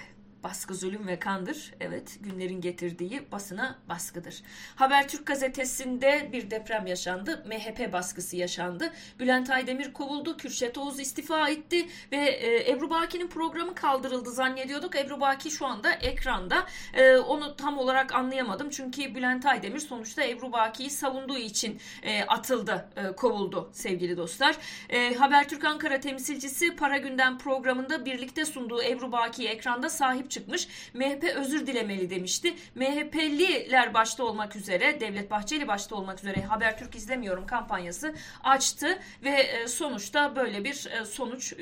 baskı, 0.44 0.75
zulüm 0.75 1.06
ve 1.06 1.18
kandır. 1.18 1.75
Evet, 1.80 2.18
günlerin 2.20 2.61
getirdiği 2.61 3.32
basına 3.32 3.78
baskıdır. 3.88 4.42
Habertürk 4.76 5.26
gazetesinde 5.26 6.28
bir 6.32 6.50
deprem 6.50 6.87
yaşandı. 6.87 7.44
MHP 7.47 7.92
baskısı 7.92 8.37
yaşandı. 8.37 8.92
Bülent 9.18 9.50
Aydemir 9.50 9.92
kovuldu. 9.92 10.37
Kürşet 10.37 10.78
Oğuz 10.78 11.00
istifa 11.00 11.49
etti 11.49 11.87
ve 12.12 12.16
e, 12.16 12.70
Ebru 12.70 12.90
Baki'nin 12.90 13.28
programı 13.28 13.75
kaldırıldı 13.75 14.30
zannediyorduk. 14.30 14.97
Ebru 14.97 15.20
Baki 15.20 15.50
şu 15.50 15.66
anda 15.66 15.92
ekranda. 15.92 16.66
E, 16.94 17.16
onu 17.16 17.56
tam 17.56 17.78
olarak 17.78 18.14
anlayamadım. 18.14 18.70
Çünkü 18.70 19.14
Bülent 19.14 19.47
Aydemir 19.47 19.78
sonuçta 19.78 20.25
Ebru 20.25 20.52
Baki'yi 20.52 20.90
savunduğu 20.90 21.38
için 21.38 21.80
e, 22.02 22.23
atıldı, 22.23 22.88
e, 22.97 23.16
kovuldu 23.16 23.70
sevgili 23.73 24.16
dostlar. 24.16 24.56
E, 24.88 25.14
Habertürk 25.14 25.64
Ankara 25.64 26.00
temsilcisi 26.00 26.76
Para 26.76 26.97
Gündem 26.97 27.38
programında 27.38 28.04
birlikte 28.04 28.44
sunduğu 28.44 28.82
Ebru 28.82 29.12
Baki'yi 29.12 29.49
ekranda 29.49 29.90
sahip 29.90 30.29
çıkmış. 30.30 30.68
MHP 30.94 31.25
özür 31.25 31.66
dilemeli 31.66 32.10
demişti. 32.10 32.54
MHP'liler 32.75 33.94
başta 33.94 34.25
olmak 34.25 34.56
üzere, 34.56 35.00
Devlet 35.00 35.30
Bahçeli 35.30 35.68
başta 35.68 35.96
olmak 35.96 36.18
üzere 36.18 36.42
Habertürk 36.42 36.94
izlemiyorum 36.94 37.46
kampanyası 37.46 38.14
açtı 38.44 38.99
ve 39.25 39.30
e, 39.30 39.68
sonuçta 39.68 40.37
böyle 40.37 40.64
bir 40.64 40.87
e, 40.87 41.04
sonuç, 41.04 41.52
e, 41.52 41.58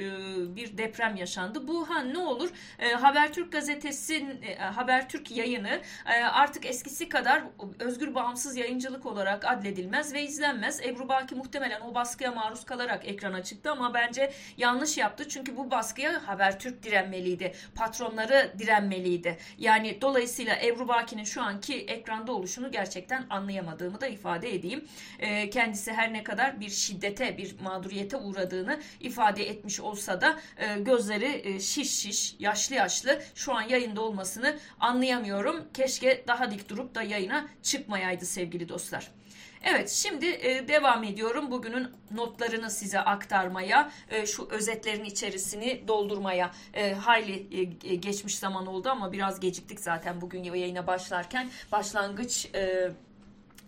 bir 0.56 0.78
deprem 0.78 1.16
yaşandı. 1.16 1.68
Bu 1.68 1.90
ha 1.90 2.00
ne 2.00 2.18
olur? 2.18 2.50
Habertürk 3.00 3.52
gazetesinin 3.52 4.42
Habertürk 4.58 5.30
yayını 5.30 5.80
artık 6.32 6.66
eskisi 6.66 7.08
kadar 7.08 7.42
özgür 7.78 8.14
bağımsız 8.14 8.56
yayıncılık 8.56 9.06
olarak 9.06 9.44
adledilmez 9.44 10.14
ve 10.14 10.22
izlenmez. 10.22 10.80
Ebru 10.80 11.08
Baki 11.08 11.34
muhtemelen 11.34 11.80
o 11.80 11.94
baskıya 11.94 12.32
maruz 12.32 12.64
kalarak 12.64 13.08
ekrana 13.08 13.42
çıktı 13.42 13.70
ama 13.70 13.94
bence 13.94 14.32
yanlış 14.56 14.98
yaptı. 14.98 15.28
Çünkü 15.28 15.56
bu 15.56 15.70
baskıya 15.70 16.28
Habertürk 16.28 16.82
direnmeliydi. 16.82 17.52
Patronları 17.74 18.52
direnmeliydi. 18.58 19.38
Yani 19.58 20.00
dolayısıyla 20.00 20.56
Ebru 20.62 20.88
Baki'nin 20.88 21.24
şu 21.24 21.42
anki 21.42 21.74
ekranda 21.74 22.32
oluşunu 22.32 22.72
gerçekten 22.72 23.26
anlayamadığımı 23.30 24.00
da 24.00 24.06
ifade 24.06 24.54
edeyim. 24.54 24.84
E, 25.18 25.50
kendisi 25.50 25.92
her 25.92 26.12
ne 26.12 26.22
kadar 26.24 26.60
bir 26.60 26.70
şiddete, 26.70 27.38
bir 27.38 27.60
mağduriyete 27.60 28.16
uğradığını 28.16 28.80
ifade 29.00 29.48
etmiş 29.48 29.80
olsa 29.80 30.20
da 30.20 30.40
e, 30.56 30.80
gözleri 30.80 31.42
e, 31.44 31.60
şiş 31.60 31.90
şiş, 31.90 32.36
yaşlı 32.38 32.74
yaşlı 32.74 33.22
şu 33.34 33.54
an 33.54 33.62
yayında 33.62 34.00
olmasını 34.00 34.58
anlayamıyorum. 34.80 35.64
Keşke 35.74 36.24
daha 36.28 36.50
dik 36.50 36.68
durup 36.68 36.94
da 36.94 37.02
yayına 37.02 37.48
çıkmayaydı 37.62 38.26
sevgili 38.26 38.68
dostlar. 38.68 39.10
Evet 39.62 39.90
şimdi 39.90 40.26
e, 40.26 40.68
devam 40.68 41.04
ediyorum 41.04 41.50
bugünün 41.50 41.88
notlarını 42.10 42.70
size 42.70 43.00
aktarmaya, 43.00 43.90
e, 44.10 44.26
şu 44.26 44.48
özetlerin 44.50 45.04
içerisini 45.04 45.88
doldurmaya. 45.88 46.50
E, 46.74 46.94
hayli 46.94 47.46
e, 47.84 47.94
geçmiş 47.94 48.38
zaman 48.38 48.66
oldu 48.66 48.88
ama 48.88 49.12
biraz 49.12 49.40
geciktik 49.40 49.80
zaten 49.80 50.20
bugün 50.20 50.42
yayına 50.42 50.86
başlarken. 50.86 51.50
Başlangıç... 51.72 52.46
E, 52.54 52.90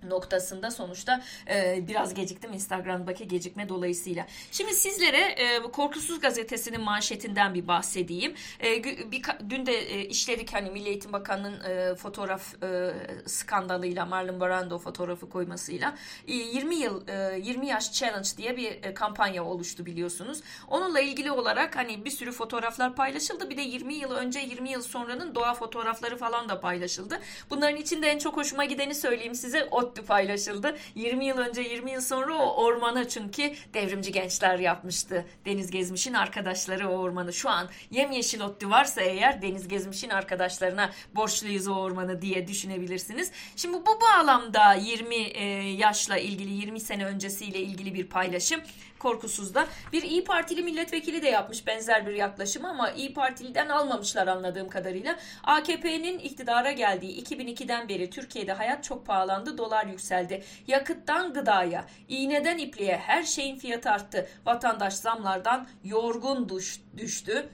noktasında 0.09 0.71
sonuçta 0.71 1.23
e, 1.51 1.85
biraz 1.89 2.15
geciktim 2.15 2.53
Instagram'daki 2.53 3.29
gecikme 3.29 3.69
dolayısıyla. 3.69 4.27
Şimdi 4.53 4.75
sizlere 4.75 5.21
e, 5.21 5.63
Korkusuz 5.63 6.21
Gazetesi'nin 6.21 6.81
manşetinden 6.81 7.55
bir 7.55 7.69
bahsedeyim. 7.69 8.35
E, 8.65 8.85
bir, 8.85 9.23
dün 9.51 9.67
de 9.67 9.73
e, 9.73 10.05
işledik 10.05 10.55
hani 10.55 10.71
Milli 10.71 10.89
Eğitim 10.89 11.13
Bakanı'nın 11.13 11.61
e, 11.65 11.95
fotoğraf 11.95 12.63
e, 12.63 12.93
skandalıyla 13.27 14.07
Marlon 14.07 14.41
Brando 14.41 14.79
fotoğrafı 14.79 15.29
koymasıyla 15.29 15.95
e, 16.29 16.33
20 16.33 16.75
yıl 16.75 17.09
e, 17.09 17.39
20 17.39 17.67
yaş 17.67 17.93
challenge 17.93 18.29
diye 18.37 18.57
bir 18.57 18.85
e, 18.85 18.95
kampanya 18.95 19.45
oluştu 19.45 19.87
biliyorsunuz. 19.87 20.41
Onunla 20.69 21.01
ilgili 21.01 21.31
olarak 21.33 21.77
hani 21.77 22.05
bir 22.05 22.11
sürü 22.11 22.33
fotoğraflar 22.33 22.97
paylaşıldı. 22.97 23.51
Bir 23.51 23.57
de 23.57 23.63
20 23.63 23.95
yıl 23.95 24.11
önce 24.11 24.41
20 24.41 24.71
yıl 24.71 24.83
sonranın 24.83 25.35
doğa 25.35 25.55
fotoğrafları 25.55 26.17
falan 26.17 26.49
da 26.49 26.61
paylaşıldı. 26.61 27.21
Bunların 27.51 27.77
içinde 27.77 28.09
en 28.09 28.19
çok 28.19 28.37
hoşuma 28.37 28.65
gideni 28.65 28.95
söyleyeyim 28.95 29.35
size. 29.35 29.69
O 29.71 29.90
ODTÜ 29.91 30.03
paylaşıldı. 30.03 30.77
20 30.95 31.27
yıl 31.27 31.39
önce 31.39 31.63
20 31.63 31.91
yıl 31.91 32.01
sonra 32.01 32.35
o 32.35 32.65
ormanı 32.65 33.09
çünkü 33.09 33.53
devrimci 33.75 34.13
gençler 34.13 34.59
yapmıştı. 34.59 35.27
Deniz 35.47 35.71
Gezmiş'in 35.71 36.15
arkadaşları 36.15 36.89
o 36.89 36.93
ormanı. 36.93 37.33
Şu 37.33 37.51
an 37.51 37.69
yemyeşil 37.91 38.41
ODTÜ 38.41 38.71
varsa 38.71 39.01
eğer 39.01 39.43
Deniz 39.43 39.69
Gezmiş'in 39.69 40.11
arkadaşlarına 40.11 40.91
borçluyuz 41.15 41.69
o 41.69 41.75
ormanı 41.75 42.23
diye 42.23 42.49
düşünebilirsiniz. 42.49 43.31
Şimdi 43.57 43.79
bu 43.87 44.01
bağlamda 44.01 44.75
20 44.75 45.15
e, 45.15 45.45
yaşla 45.73 46.19
ilgili 46.19 46.51
20 46.51 46.81
sene 46.81 47.05
öncesiyle 47.05 47.59
ilgili 47.59 47.95
bir 47.95 48.07
paylaşım 48.07 48.61
korkusuzda. 49.01 49.67
Bir 49.93 50.03
İyi 50.03 50.25
Partili 50.25 50.63
milletvekili 50.63 51.23
de 51.23 51.29
yapmış 51.29 51.67
benzer 51.67 52.07
bir 52.07 52.13
yaklaşım 52.13 52.65
ama 52.65 52.91
İyi 52.91 53.15
Partili'den 53.15 53.69
almamışlar 53.69 54.27
anladığım 54.27 54.69
kadarıyla. 54.69 55.17
AKP'nin 55.45 56.19
iktidara 56.19 56.73
geldiği 56.73 57.25
2002'den 57.25 57.89
beri 57.89 58.11
Türkiye'de 58.11 58.53
hayat 58.53 58.85
çok 58.85 59.07
pahalandı, 59.07 59.59
dolar 59.59 59.87
yükseldi. 59.87 60.45
Yakıttan 60.67 61.33
gıdaya, 61.33 61.85
iğneden 62.09 62.59
ipliğe 62.59 62.97
her 62.97 63.23
şeyin 63.23 63.59
fiyatı 63.59 63.91
arttı. 63.91 64.29
Vatandaş 64.47 64.95
zamlardan 64.95 65.67
yorgun 65.85 66.49
düştü. 66.97 67.49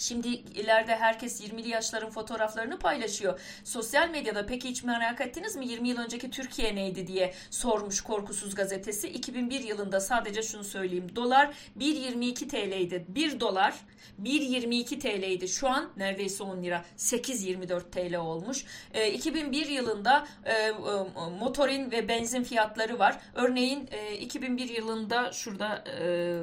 Şimdi 0.00 0.28
ileride 0.28 0.96
herkes 0.96 1.40
20'li 1.40 1.68
yaşların 1.68 2.10
fotoğraflarını 2.10 2.78
paylaşıyor. 2.78 3.40
Sosyal 3.64 4.10
medyada 4.10 4.46
peki 4.46 4.68
hiç 4.68 4.84
merak 4.84 5.20
ettiniz 5.20 5.56
mi 5.56 5.68
20 5.68 5.88
yıl 5.88 5.98
önceki 5.98 6.30
Türkiye 6.30 6.74
neydi 6.74 7.06
diye 7.06 7.34
sormuş 7.50 8.00
Korkusuz 8.00 8.54
gazetesi. 8.54 9.08
2001 9.08 9.60
yılında 9.60 10.00
sadece 10.00 10.42
şunu 10.42 10.64
söyleyeyim. 10.64 11.16
Dolar 11.16 11.54
1.22 11.78 12.48
TL'ydi. 12.48 13.04
1 13.08 13.40
dolar 13.40 13.74
1.22 14.22 14.98
TL'ydi. 14.98 15.48
Şu 15.48 15.68
an 15.68 15.90
neredeyse 15.96 16.42
10 16.44 16.62
lira. 16.62 16.84
8.24 16.96 17.90
TL 17.90 18.16
olmuş. 18.16 18.64
E, 18.94 19.12
2001 19.12 19.66
yılında 19.66 20.26
e, 20.44 20.70
motorin 21.40 21.90
ve 21.90 22.08
benzin 22.08 22.44
fiyatları 22.44 22.98
var. 22.98 23.18
Örneğin 23.34 23.88
e, 23.90 24.16
2001 24.16 24.68
yılında 24.68 25.32
şurada 25.32 25.84
e, 26.00 26.42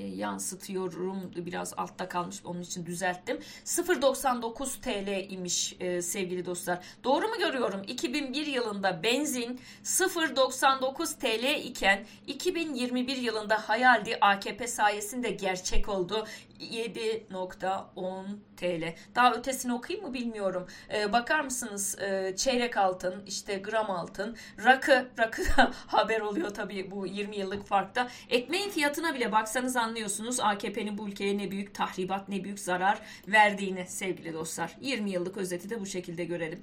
e, 0.00 0.06
yansıtıyorum. 0.06 1.30
Biraz 1.36 1.74
altta 1.76 2.08
kalmış 2.08 2.36
onun 2.44 2.60
için 2.60 2.86
düzelttim. 2.86 3.38
0.99 3.64 4.80
TL 4.80 5.32
imiş 5.32 5.76
e, 5.80 6.02
sevgili 6.02 6.46
dostlar. 6.46 6.78
Doğru 7.04 7.28
mu 7.28 7.38
görüyorum? 7.38 7.82
2001 7.86 8.46
yılında 8.46 9.02
benzin 9.02 9.60
0.99 9.84 11.18
TL 11.18 11.66
iken 11.66 12.06
2021 12.26 13.16
yılında 13.16 13.68
hayaldi 13.68 14.18
AKP 14.20 14.66
sayesinde 14.66 15.30
gerçek 15.30 15.88
oldu. 15.88 16.26
7.10 16.60 18.24
TL. 18.60 18.94
Daha 19.14 19.34
ötesini 19.34 19.74
okuyayım 19.74 20.06
mı 20.08 20.14
bilmiyorum. 20.14 20.66
Ee, 20.94 21.12
bakar 21.12 21.40
mısınız 21.40 21.98
ee, 21.98 22.34
çeyrek 22.36 22.76
altın, 22.76 23.22
işte 23.26 23.58
gram 23.58 23.90
altın, 23.90 24.36
rakı, 24.64 25.08
rakı 25.18 25.42
da 25.42 25.72
haber 25.86 26.20
oluyor 26.20 26.50
tabii 26.50 26.90
bu 26.90 27.06
20 27.06 27.36
yıllık 27.36 27.66
farkta. 27.66 28.08
Ekmeğin 28.28 28.70
fiyatına 28.70 29.14
bile 29.14 29.32
baksanız 29.32 29.76
anlıyorsunuz 29.76 30.40
AKP'nin 30.40 30.98
bu 30.98 31.08
ülkeye 31.08 31.38
ne 31.38 31.50
büyük 31.50 31.74
tahribat, 31.74 32.28
ne 32.28 32.44
büyük 32.44 32.58
zarar 32.58 32.98
verdiğini 33.28 33.86
sevgili 33.86 34.32
dostlar. 34.32 34.76
20 34.80 35.10
yıllık 35.10 35.36
özeti 35.36 35.70
de 35.70 35.80
bu 35.80 35.86
şekilde 35.86 36.24
görelim. 36.24 36.62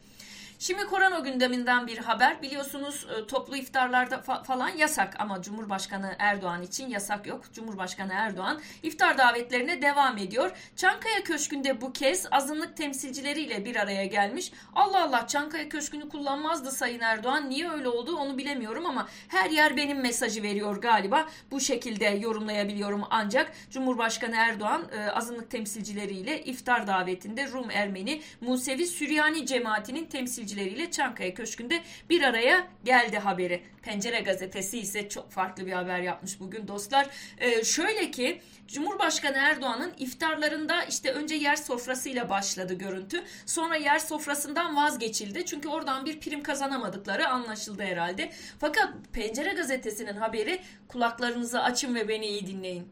Şimdi 0.59 0.85
korona 0.85 1.19
gündeminden 1.19 1.87
bir 1.87 1.97
haber. 1.97 2.41
Biliyorsunuz 2.41 3.07
e, 3.17 3.27
toplu 3.27 3.57
iftarlarda 3.57 4.15
fa- 4.15 4.43
falan 4.43 4.69
yasak 4.69 5.15
ama 5.19 5.41
Cumhurbaşkanı 5.41 6.15
Erdoğan 6.19 6.61
için 6.61 6.89
yasak 6.89 7.27
yok. 7.27 7.41
Cumhurbaşkanı 7.53 8.13
Erdoğan 8.13 8.61
iftar 8.83 9.17
davetlerine 9.17 9.81
devam 9.81 10.17
ediyor. 10.17 10.51
Çankaya 10.75 11.23
Köşkü'nde 11.23 11.81
bu 11.81 11.93
kez 11.93 12.25
azınlık 12.31 12.77
temsilcileriyle 12.77 13.65
bir 13.65 13.75
araya 13.75 14.05
gelmiş. 14.05 14.51
Allah 14.75 15.03
Allah 15.03 15.27
Çankaya 15.27 15.69
Köşkü'nü 15.69 16.09
kullanmazdı 16.09 16.71
Sayın 16.71 16.99
Erdoğan. 16.99 17.49
Niye 17.49 17.69
öyle 17.69 17.87
oldu 17.87 18.15
onu 18.15 18.37
bilemiyorum 18.37 18.85
ama 18.85 19.07
her 19.27 19.49
yer 19.49 19.77
benim 19.77 20.01
mesajı 20.01 20.43
veriyor 20.43 20.81
galiba. 20.81 21.27
Bu 21.51 21.59
şekilde 21.59 22.05
yorumlayabiliyorum 22.05 23.03
ancak 23.09 23.51
Cumhurbaşkanı 23.71 24.35
Erdoğan 24.35 24.83
e, 24.91 25.11
azınlık 25.11 25.51
temsilcileriyle 25.51 26.43
iftar 26.43 26.87
davetinde 26.87 27.47
Rum 27.51 27.71
Ermeni 27.71 28.21
Musevi 28.41 28.87
Süryani 28.87 29.45
cemaatinin 29.45 30.05
temsilcileriyle 30.05 30.46
temsilcileriyle 30.47 30.91
Çankaya 30.91 31.33
Köşkü'nde 31.33 31.83
bir 32.09 32.21
araya 32.21 32.67
geldi 32.83 33.17
haberi. 33.17 33.63
Pencere 33.81 34.19
gazetesi 34.19 34.79
ise 34.79 35.09
çok 35.09 35.31
farklı 35.31 35.65
bir 35.65 35.71
haber 35.71 35.99
yapmış 35.99 36.39
bugün 36.39 36.67
dostlar. 36.67 37.07
Ee, 37.37 37.63
şöyle 37.63 38.11
ki 38.11 38.41
Cumhurbaşkanı 38.67 39.37
Erdoğan'ın 39.37 39.93
iftarlarında 39.97 40.83
işte 40.83 41.11
önce 41.11 41.35
yer 41.35 41.55
sofrasıyla 41.55 42.29
başladı 42.29 42.73
görüntü. 42.73 43.23
Sonra 43.45 43.75
yer 43.75 43.99
sofrasından 43.99 44.75
vazgeçildi. 44.75 45.45
Çünkü 45.45 45.69
oradan 45.69 46.05
bir 46.05 46.19
prim 46.19 46.43
kazanamadıkları 46.43 47.27
anlaşıldı 47.27 47.83
herhalde. 47.83 48.31
Fakat 48.59 48.93
Pencere 49.13 49.53
gazetesinin 49.53 50.15
haberi 50.15 50.59
kulaklarınızı 50.87 51.61
açın 51.63 51.95
ve 51.95 52.07
beni 52.07 52.25
iyi 52.25 52.47
dinleyin. 52.47 52.87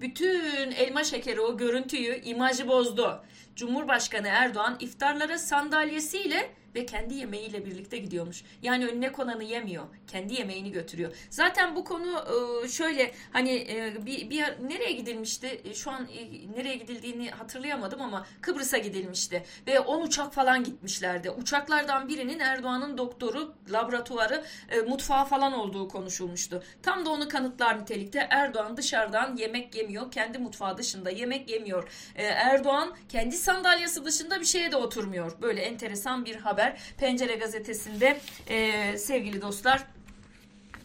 Bütün 0.00 0.70
elma 0.70 1.04
şekeri 1.04 1.40
o 1.40 1.56
görüntüyü, 1.56 2.20
imajı 2.24 2.68
bozdu. 2.68 3.24
Cumhurbaşkanı 3.56 4.28
Erdoğan 4.28 4.76
iftarlara 4.80 5.38
sandalyesiyle 5.38 6.50
ve 6.76 6.86
kendi 6.86 7.14
yemeğiyle 7.14 7.66
birlikte 7.66 7.98
gidiyormuş. 7.98 8.44
Yani 8.62 8.86
önüne 8.86 9.12
konanı 9.12 9.44
yemiyor. 9.44 9.84
Kendi 10.06 10.34
yemeğini 10.34 10.72
götürüyor. 10.72 11.12
Zaten 11.30 11.76
bu 11.76 11.84
konu 11.84 12.24
e, 12.64 12.68
şöyle 12.68 13.12
hani 13.32 13.50
e, 13.50 14.06
bir, 14.06 14.30
bir 14.30 14.40
nereye 14.40 14.92
gidilmişti? 14.92 15.60
E, 15.64 15.74
şu 15.74 15.90
an 15.90 16.08
nereye 16.56 16.76
gidildiğini 16.76 17.30
hatırlayamadım 17.30 18.02
ama 18.02 18.26
Kıbrıs'a 18.40 18.78
gidilmişti. 18.78 19.44
Ve 19.66 19.80
10 19.80 20.02
uçak 20.02 20.34
falan 20.34 20.64
gitmişlerdi. 20.64 21.30
Uçaklardan 21.30 22.08
birinin 22.08 22.38
Erdoğan'ın 22.38 22.98
doktoru, 22.98 23.54
laboratuvarı, 23.70 24.44
mutfağı 24.88 25.24
falan 25.24 25.52
olduğu 25.52 25.88
konuşulmuştu. 25.88 26.62
Tam 26.82 27.06
da 27.06 27.10
onu 27.10 27.28
kanıtlar 27.28 27.80
nitelikte 27.80 28.26
Erdoğan 28.30 28.76
dışarıdan 28.76 29.36
yemek 29.36 29.74
yemiyor. 29.74 30.10
Kendi 30.10 30.38
mutfağı 30.38 30.78
dışında 30.78 31.10
yemek 31.10 31.50
yemiyor. 31.50 31.88
Erdoğan 32.16 32.96
kendi 33.08 33.36
sandalyesi 33.36 34.04
dışında 34.04 34.40
bir 34.40 34.44
şeye 34.44 34.72
de 34.72 34.76
oturmuyor. 34.76 35.42
Böyle 35.42 35.60
enteresan 35.62 36.24
bir 36.24 36.36
haber 36.36 36.65
haber 36.66 36.78
Pencere 36.98 37.34
gazetesinde 37.34 38.20
e, 38.48 38.98
sevgili 38.98 39.42
dostlar 39.42 39.86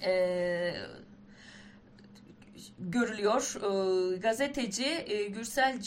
e, 0.04 0.74
görülüyor. 2.80 3.56
E, 3.56 4.18
gazeteci 4.18 5.06
e, 5.08 5.24
Gürsel 5.24 5.82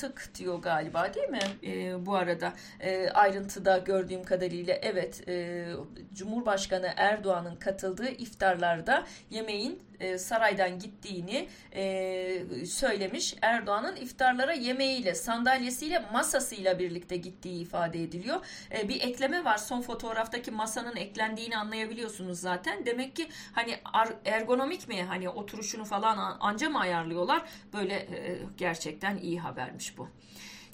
Cantık 0.00 0.34
diyor 0.34 0.58
galiba 0.58 1.14
değil 1.14 1.28
mi? 1.28 1.38
E, 1.62 2.06
bu 2.06 2.14
arada 2.14 2.52
e, 2.80 3.10
ayrıntıda 3.10 3.78
gördüğüm 3.78 4.24
kadarıyla 4.24 4.74
evet 4.74 5.28
e, 5.28 5.66
Cumhurbaşkanı 6.14 6.92
Erdoğan'ın 6.96 7.56
katıldığı 7.56 8.08
iftarlarda 8.08 9.06
yemeğin 9.30 9.82
e, 10.00 10.18
saraydan 10.18 10.78
gittiğini 10.78 11.48
e, 11.74 12.66
söylemiş. 12.66 13.36
Erdoğan'ın 13.42 13.96
iftarlara 13.96 14.52
yemeğiyle, 14.52 15.14
sandalyesiyle, 15.14 16.04
masasıyla 16.12 16.78
birlikte 16.78 17.16
gittiği 17.16 17.62
ifade 17.62 18.02
ediliyor. 18.02 18.46
E, 18.72 18.88
bir 18.88 19.00
ekleme 19.00 19.44
var. 19.44 19.58
Son 19.58 19.82
fotoğraftaki 19.82 20.50
masanın 20.50 20.96
eklendiğini 20.96 21.56
anlayabiliyorsunuz 21.56 22.40
zaten. 22.40 22.86
Demek 22.86 23.16
ki 23.16 23.28
hani 23.52 23.76
ergonomik 24.24 24.88
mi 24.88 25.02
hani 25.02 25.28
oturuşunu 25.28 25.84
falan 25.84 26.36
anca 26.40 26.70
mı 26.70 26.80
ayarlıyorlar? 26.80 27.42
Böyle 27.72 27.94
e, 27.94 28.38
gerçekten 28.56 29.16
iyi 29.16 29.40
habermiş 29.40 29.89
bu. 29.98 30.08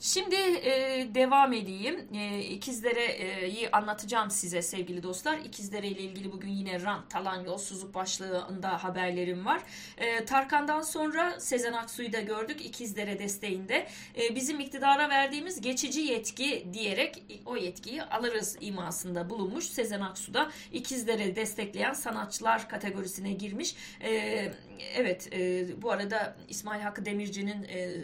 Şimdi 0.01 0.35
e, 0.35 1.07
devam 1.15 1.53
edeyim. 1.53 2.09
E, 2.15 2.41
İkizdere'yi 2.41 3.71
anlatacağım 3.71 4.31
size 4.31 4.63
sevgili 4.63 5.03
dostlar. 5.03 5.39
İkizdere 5.39 5.89
ile 5.89 6.01
ilgili 6.01 6.33
bugün 6.33 6.51
yine 6.51 6.83
rant, 6.83 7.11
talan, 7.11 7.45
yolsuzluk 7.45 7.95
başlığında 7.95 8.85
haberlerim 8.85 9.47
var. 9.47 9.61
E, 9.99 10.25
Tarkan'dan 10.25 10.83
sonra 10.83 11.41
Sezen 11.41 11.73
Aksu'yu 11.73 12.13
da 12.13 12.21
gördük 12.21 12.67
İkizdere 12.67 13.19
desteğinde. 13.19 13.87
E, 14.19 14.35
bizim 14.35 14.61
iktidara 14.61 15.09
verdiğimiz 15.09 15.61
geçici 15.61 16.01
yetki 16.01 16.67
diyerek 16.73 17.23
o 17.47 17.57
yetkiyi 17.57 18.03
alırız 18.03 18.57
imasında 18.61 19.31
bulunmuş. 19.31 19.65
Sezen 19.65 20.01
Aksu 20.01 20.35
da 20.35 20.51
İkizdere 20.73 21.37
destekleyen 21.37 21.93
sanatçılar 21.93 22.69
kategorisine 22.69 23.33
girmiş. 23.33 23.77
E, 24.01 24.13
evet 24.95 25.29
e, 25.33 25.67
bu 25.83 25.91
arada 25.91 26.37
İsmail 26.49 26.83
Hakkı 26.83 27.05
Demirci'nin 27.05 27.63
e, 27.63 27.95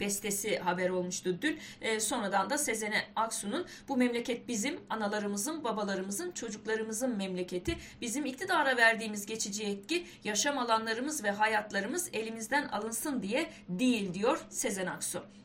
bestesi 0.00 0.58
haber 0.58 0.88
olmuştu 0.88 1.41
dün. 1.42 1.58
E, 1.80 2.00
sonradan 2.00 2.50
da 2.50 2.58
Sezen 2.58 2.92
Aksu'nun 3.16 3.66
bu 3.88 3.96
memleket 3.96 4.48
bizim 4.48 4.80
analarımızın, 4.90 5.64
babalarımızın, 5.64 6.32
çocuklarımızın 6.32 7.16
memleketi. 7.16 7.78
Bizim 8.00 8.26
iktidara 8.26 8.76
verdiğimiz 8.76 9.26
geçici 9.26 9.62
yetki 9.62 10.06
yaşam 10.24 10.58
alanlarımız 10.58 11.24
ve 11.24 11.30
hayatlarımız 11.30 12.08
elimizden 12.12 12.68
alınsın 12.68 13.22
diye 13.22 13.50
değil 13.68 14.14
diyor 14.14 14.46
Sezen 14.50 14.86
Aksu. 14.86 15.41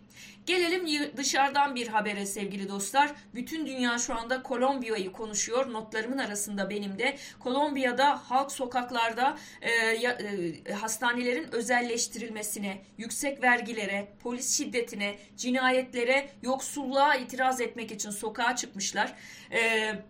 Gelelim 0.47 1.17
dışarıdan 1.17 1.75
bir 1.75 1.87
habere 1.87 2.25
sevgili 2.25 2.69
dostlar. 2.69 3.11
Bütün 3.35 3.65
dünya 3.65 3.97
şu 3.97 4.15
anda 4.15 4.43
Kolombiya'yı 4.43 5.11
konuşuyor. 5.11 5.73
Notlarımın 5.73 6.17
arasında 6.17 6.69
benim 6.69 6.99
de. 6.99 7.17
Kolombiya'da 7.39 8.21
halk 8.29 8.51
sokaklarda 8.51 9.37
e, 9.61 9.71
e, 9.71 10.73
hastanelerin 10.73 11.51
özelleştirilmesine, 11.51 12.81
yüksek 12.97 13.43
vergilere, 13.43 14.07
polis 14.23 14.57
şiddetine, 14.57 15.17
cinayetlere, 15.37 16.29
yoksulluğa 16.41 17.15
itiraz 17.15 17.61
etmek 17.61 17.91
için 17.91 18.09
sokağa 18.09 18.55
çıkmışlar. 18.55 19.13
Evet 19.51 20.03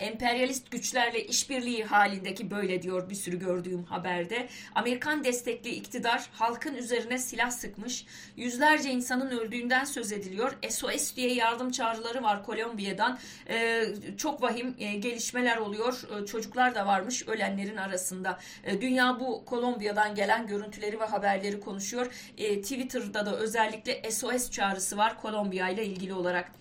emperyalist 0.00 0.70
güçlerle 0.70 1.24
işbirliği 1.24 1.84
halindeki 1.84 2.50
böyle 2.50 2.82
diyor 2.82 3.10
bir 3.10 3.14
sürü 3.14 3.38
gördüğüm 3.38 3.84
haberde. 3.84 4.48
Amerikan 4.74 5.24
destekli 5.24 5.70
iktidar 5.70 6.28
halkın 6.32 6.74
üzerine 6.74 7.18
silah 7.18 7.50
sıkmış. 7.50 8.06
Yüzlerce 8.36 8.90
insanın 8.90 9.30
öldüğünden 9.30 9.84
söz 9.84 10.12
ediliyor. 10.12 10.52
SOS 10.70 11.16
diye 11.16 11.34
yardım 11.34 11.70
çağrıları 11.70 12.22
var 12.22 12.44
Kolombiya'dan. 12.44 13.18
Ee, 13.48 13.84
çok 14.16 14.42
vahim 14.42 14.74
e, 14.78 14.94
gelişmeler 14.94 15.56
oluyor. 15.56 16.02
Ee, 16.22 16.26
çocuklar 16.26 16.74
da 16.74 16.86
varmış 16.86 17.28
ölenlerin 17.28 17.76
arasında. 17.76 18.38
Ee, 18.64 18.80
dünya 18.80 19.20
bu 19.20 19.44
Kolombiya'dan 19.44 20.14
gelen 20.14 20.46
görüntüleri 20.46 21.00
ve 21.00 21.04
haberleri 21.04 21.60
konuşuyor. 21.60 22.12
Ee, 22.38 22.62
Twitter'da 22.62 23.26
da 23.26 23.36
özellikle 23.36 24.10
SOS 24.10 24.50
çağrısı 24.50 24.96
var 24.96 25.20
Kolombiya 25.20 25.68
ile 25.68 25.86
ilgili 25.86 26.14
olarak. 26.14 26.52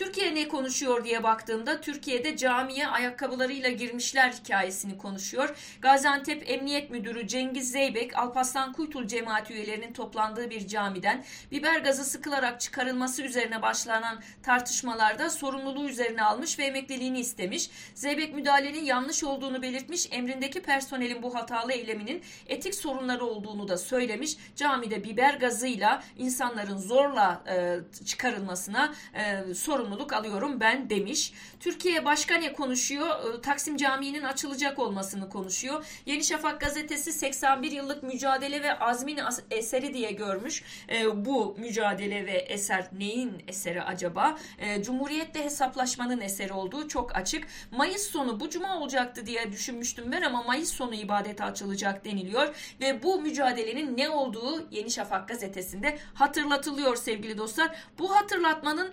Türkiye 0.00 0.34
ne 0.34 0.48
konuşuyor 0.48 1.04
diye 1.04 1.22
baktığımda 1.22 1.80
Türkiye'de 1.80 2.36
camiye 2.36 2.86
ayakkabılarıyla 2.86 3.70
girmişler 3.70 4.32
hikayesini 4.32 4.98
konuşuyor. 4.98 5.56
Gaziantep 5.82 6.50
Emniyet 6.50 6.90
Müdürü 6.90 7.28
Cengiz 7.28 7.72
Zeybek 7.72 8.18
Alpaslan 8.18 8.72
Kuytul 8.72 9.06
cemaati 9.06 9.54
üyelerinin 9.54 9.92
toplandığı 9.92 10.50
bir 10.50 10.66
camiden 10.66 11.24
biber 11.52 11.80
gazı 11.80 12.04
sıkılarak 12.04 12.60
çıkarılması 12.60 13.22
üzerine 13.22 13.62
başlanan 13.62 14.20
tartışmalarda 14.42 15.30
sorumluluğu 15.30 15.88
üzerine 15.88 16.22
almış 16.22 16.58
ve 16.58 16.64
emekliliğini 16.64 17.20
istemiş. 17.20 17.70
Zeybek 17.94 18.34
müdahalenin 18.34 18.84
yanlış 18.84 19.24
olduğunu 19.24 19.62
belirtmiş. 19.62 20.08
Emrindeki 20.10 20.62
personelin 20.62 21.22
bu 21.22 21.34
hatalı 21.34 21.72
eyleminin 21.72 22.22
etik 22.46 22.74
sorunları 22.74 23.24
olduğunu 23.24 23.68
da 23.68 23.78
söylemiş. 23.78 24.36
Camide 24.56 25.04
biber 25.04 25.34
gazıyla 25.34 26.02
insanların 26.18 26.78
zorla 26.78 27.42
e, 27.48 27.78
çıkarılmasına 28.04 28.94
e, 29.14 29.54
sorumlu 29.54 29.89
sorumluluk 29.90 30.12
alıyorum 30.12 30.60
ben 30.60 30.90
demiş. 30.90 31.32
Türkiye 31.60 32.04
başka 32.04 32.34
ne 32.34 32.52
konuşuyor? 32.52 33.08
Ee, 33.08 33.40
Taksim 33.40 33.76
Camii'nin 33.76 34.22
açılacak 34.22 34.78
olmasını 34.78 35.28
konuşuyor. 35.28 35.84
Yeni 36.06 36.24
Şafak 36.24 36.60
gazetesi 36.60 37.12
81 37.12 37.70
yıllık 37.72 38.02
mücadele 38.02 38.62
ve 38.62 38.78
azmin 38.78 39.18
eseri 39.50 39.94
diye 39.94 40.10
görmüş. 40.12 40.62
Ee, 40.88 41.24
bu 41.24 41.56
mücadele 41.58 42.26
ve 42.26 42.32
eser 42.32 42.88
neyin 42.98 43.42
eseri 43.48 43.82
acaba? 43.82 44.38
Ee, 44.58 44.82
Cumhuriyetle 44.82 45.44
hesaplaşmanın 45.44 46.20
eseri 46.20 46.52
olduğu 46.52 46.88
çok 46.88 47.16
açık. 47.16 47.46
Mayıs 47.70 48.02
sonu 48.02 48.40
bu 48.40 48.50
cuma 48.50 48.78
olacaktı 48.78 49.26
diye 49.26 49.52
düşünmüştüm 49.52 50.12
ben 50.12 50.22
ama 50.22 50.42
Mayıs 50.42 50.72
sonu 50.72 50.94
ibadete 50.94 51.44
açılacak 51.44 52.04
deniliyor 52.04 52.74
ve 52.80 53.02
bu 53.02 53.20
mücadelenin 53.20 53.96
ne 53.96 54.08
olduğu 54.08 54.68
Yeni 54.70 54.90
Şafak 54.90 55.28
gazetesinde 55.28 55.98
hatırlatılıyor 56.14 56.96
sevgili 56.96 57.38
dostlar. 57.38 57.76
Bu 57.98 58.16
hatırlatmanın 58.16 58.92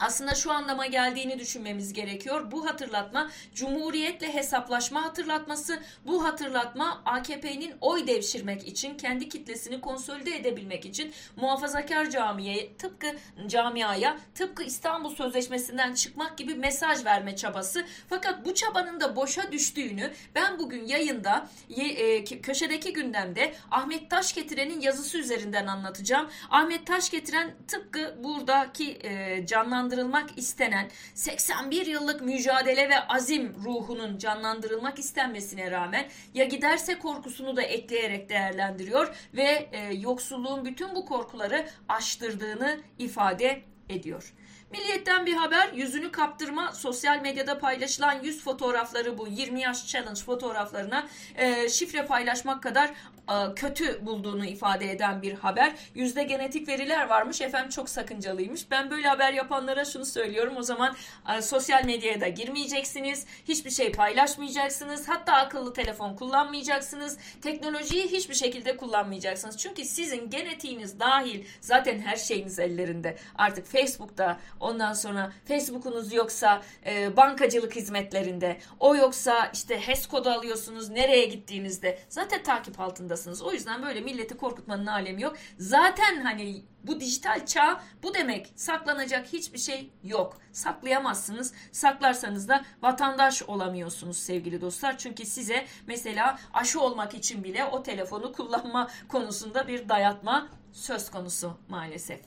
aslında 0.00 0.34
şu 0.34 0.52
anlama 0.52 0.86
geldiğini 0.86 1.38
düşünmemiz 1.38 1.92
gerekiyor. 1.92 2.50
Bu 2.52 2.66
hatırlatma 2.66 3.30
Cumhuriyetle 3.54 4.34
hesaplaşma 4.34 5.04
hatırlatması. 5.04 5.78
Bu 6.06 6.24
hatırlatma 6.24 7.02
AKP'nin 7.04 7.74
oy 7.80 8.06
devşirmek 8.06 8.68
için, 8.68 8.96
kendi 8.96 9.28
kitlesini 9.28 9.80
konsolide 9.80 10.36
edebilmek 10.36 10.84
için 10.84 11.12
muhafazakar 11.36 12.10
camiye 12.10 12.76
tıpkı 12.76 13.06
camiaya 13.46 14.18
tıpkı 14.34 14.62
İstanbul 14.62 15.14
Sözleşmesi'nden 15.14 15.94
çıkmak 15.94 16.38
gibi 16.38 16.54
mesaj 16.54 17.04
verme 17.04 17.36
çabası. 17.36 17.84
Fakat 18.08 18.44
bu 18.44 18.54
çabanın 18.54 19.00
da 19.00 19.16
boşa 19.16 19.52
düştüğünü 19.52 20.12
ben 20.34 20.58
bugün 20.58 20.86
yayında 20.86 21.48
e, 21.68 22.24
köşedeki 22.24 22.92
gündemde 22.92 23.54
Ahmet 23.70 24.10
Taş 24.10 24.34
getirenin 24.34 24.80
yazısı 24.80 25.18
üzerinden 25.18 25.66
anlatacağım. 25.66 26.28
Ahmet 26.50 26.86
Taş 26.86 27.10
getiren 27.10 27.54
tıpkı 27.68 28.18
buradaki 28.24 28.98
e, 29.02 29.46
canlandırma 29.46 29.87
canlandırılmak 29.88 30.38
istenen 30.38 30.90
81 31.14 31.86
yıllık 31.86 32.20
mücadele 32.20 32.88
ve 32.88 33.06
azim 33.08 33.54
ruhunun 33.64 34.18
canlandırılmak 34.18 34.98
istenmesine 34.98 35.70
rağmen 35.70 36.06
ya 36.34 36.44
giderse 36.44 36.98
korkusunu 36.98 37.56
da 37.56 37.62
ekleyerek 37.62 38.28
değerlendiriyor 38.28 39.16
ve 39.34 39.68
e, 39.72 39.94
yoksulluğun 39.94 40.64
bütün 40.64 40.94
bu 40.94 41.06
korkuları 41.06 41.68
aştırdığını 41.88 42.78
ifade 42.98 43.62
ediyor. 43.88 44.34
Milliyetten 44.70 45.26
bir 45.26 45.34
haber 45.34 45.72
yüzünü 45.72 46.12
kaptırma 46.12 46.72
sosyal 46.72 47.20
medyada 47.22 47.58
paylaşılan 47.58 48.22
yüz 48.22 48.44
fotoğrafları 48.44 49.18
bu 49.18 49.28
20 49.28 49.60
yaş 49.60 49.86
challenge 49.86 50.20
fotoğraflarına 50.20 51.08
e, 51.36 51.68
şifre 51.68 52.06
paylaşmak 52.06 52.62
kadar 52.62 52.90
kötü 53.56 54.06
bulduğunu 54.06 54.46
ifade 54.46 54.90
eden 54.90 55.22
bir 55.22 55.34
haber. 55.34 55.72
Yüzde 55.94 56.22
genetik 56.22 56.68
veriler 56.68 57.08
varmış 57.08 57.40
efendim 57.40 57.70
çok 57.70 57.88
sakıncalıymış. 57.88 58.70
Ben 58.70 58.90
böyle 58.90 59.08
haber 59.08 59.32
yapanlara 59.32 59.84
şunu 59.84 60.04
söylüyorum 60.04 60.54
o 60.56 60.62
zaman 60.62 60.96
e, 61.36 61.42
sosyal 61.42 61.84
medyaya 61.84 62.20
da 62.20 62.28
girmeyeceksiniz. 62.28 63.26
Hiçbir 63.48 63.70
şey 63.70 63.92
paylaşmayacaksınız. 63.92 65.08
Hatta 65.08 65.32
akıllı 65.32 65.72
telefon 65.72 66.16
kullanmayacaksınız. 66.16 67.18
Teknolojiyi 67.42 68.06
hiçbir 68.06 68.34
şekilde 68.34 68.76
kullanmayacaksınız. 68.76 69.56
Çünkü 69.56 69.84
sizin 69.84 70.30
genetiğiniz 70.30 71.00
dahil 71.00 71.44
zaten 71.60 71.98
her 71.98 72.16
şeyiniz 72.16 72.58
ellerinde. 72.58 73.16
Artık 73.34 73.66
Facebook'ta 73.66 74.40
ondan 74.60 74.92
sonra 74.92 75.32
Facebook'unuz 75.48 76.12
yoksa 76.12 76.62
e, 76.86 77.16
bankacılık 77.16 77.76
hizmetlerinde 77.76 78.58
o 78.80 78.96
yoksa 78.96 79.50
işte 79.54 79.80
HES 79.80 80.06
kodu 80.06 80.30
alıyorsunuz 80.30 80.88
nereye 80.88 81.26
gittiğinizde 81.26 81.98
zaten 82.08 82.42
takip 82.42 82.80
altında 82.80 83.17
zorundasınız. 83.18 83.42
O 83.42 83.52
yüzden 83.52 83.82
böyle 83.82 84.00
milleti 84.00 84.36
korkutmanın 84.36 84.86
alemi 84.86 85.22
yok. 85.22 85.36
Zaten 85.58 86.20
hani 86.20 86.64
bu 86.84 87.00
dijital 87.00 87.46
çağ 87.46 87.80
bu 88.02 88.14
demek. 88.14 88.52
Saklanacak 88.56 89.26
hiçbir 89.26 89.58
şey 89.58 89.90
yok. 90.04 90.38
Saklayamazsınız. 90.52 91.54
Saklarsanız 91.72 92.48
da 92.48 92.64
vatandaş 92.82 93.42
olamıyorsunuz 93.42 94.18
sevgili 94.18 94.60
dostlar. 94.60 94.98
Çünkü 94.98 95.26
size 95.26 95.66
mesela 95.86 96.38
aşı 96.54 96.80
olmak 96.80 97.14
için 97.14 97.44
bile 97.44 97.64
o 97.64 97.82
telefonu 97.82 98.32
kullanma 98.32 98.90
konusunda 99.08 99.68
bir 99.68 99.88
dayatma 99.88 100.48
söz 100.72 101.10
konusu 101.10 101.58
maalesef. 101.68 102.20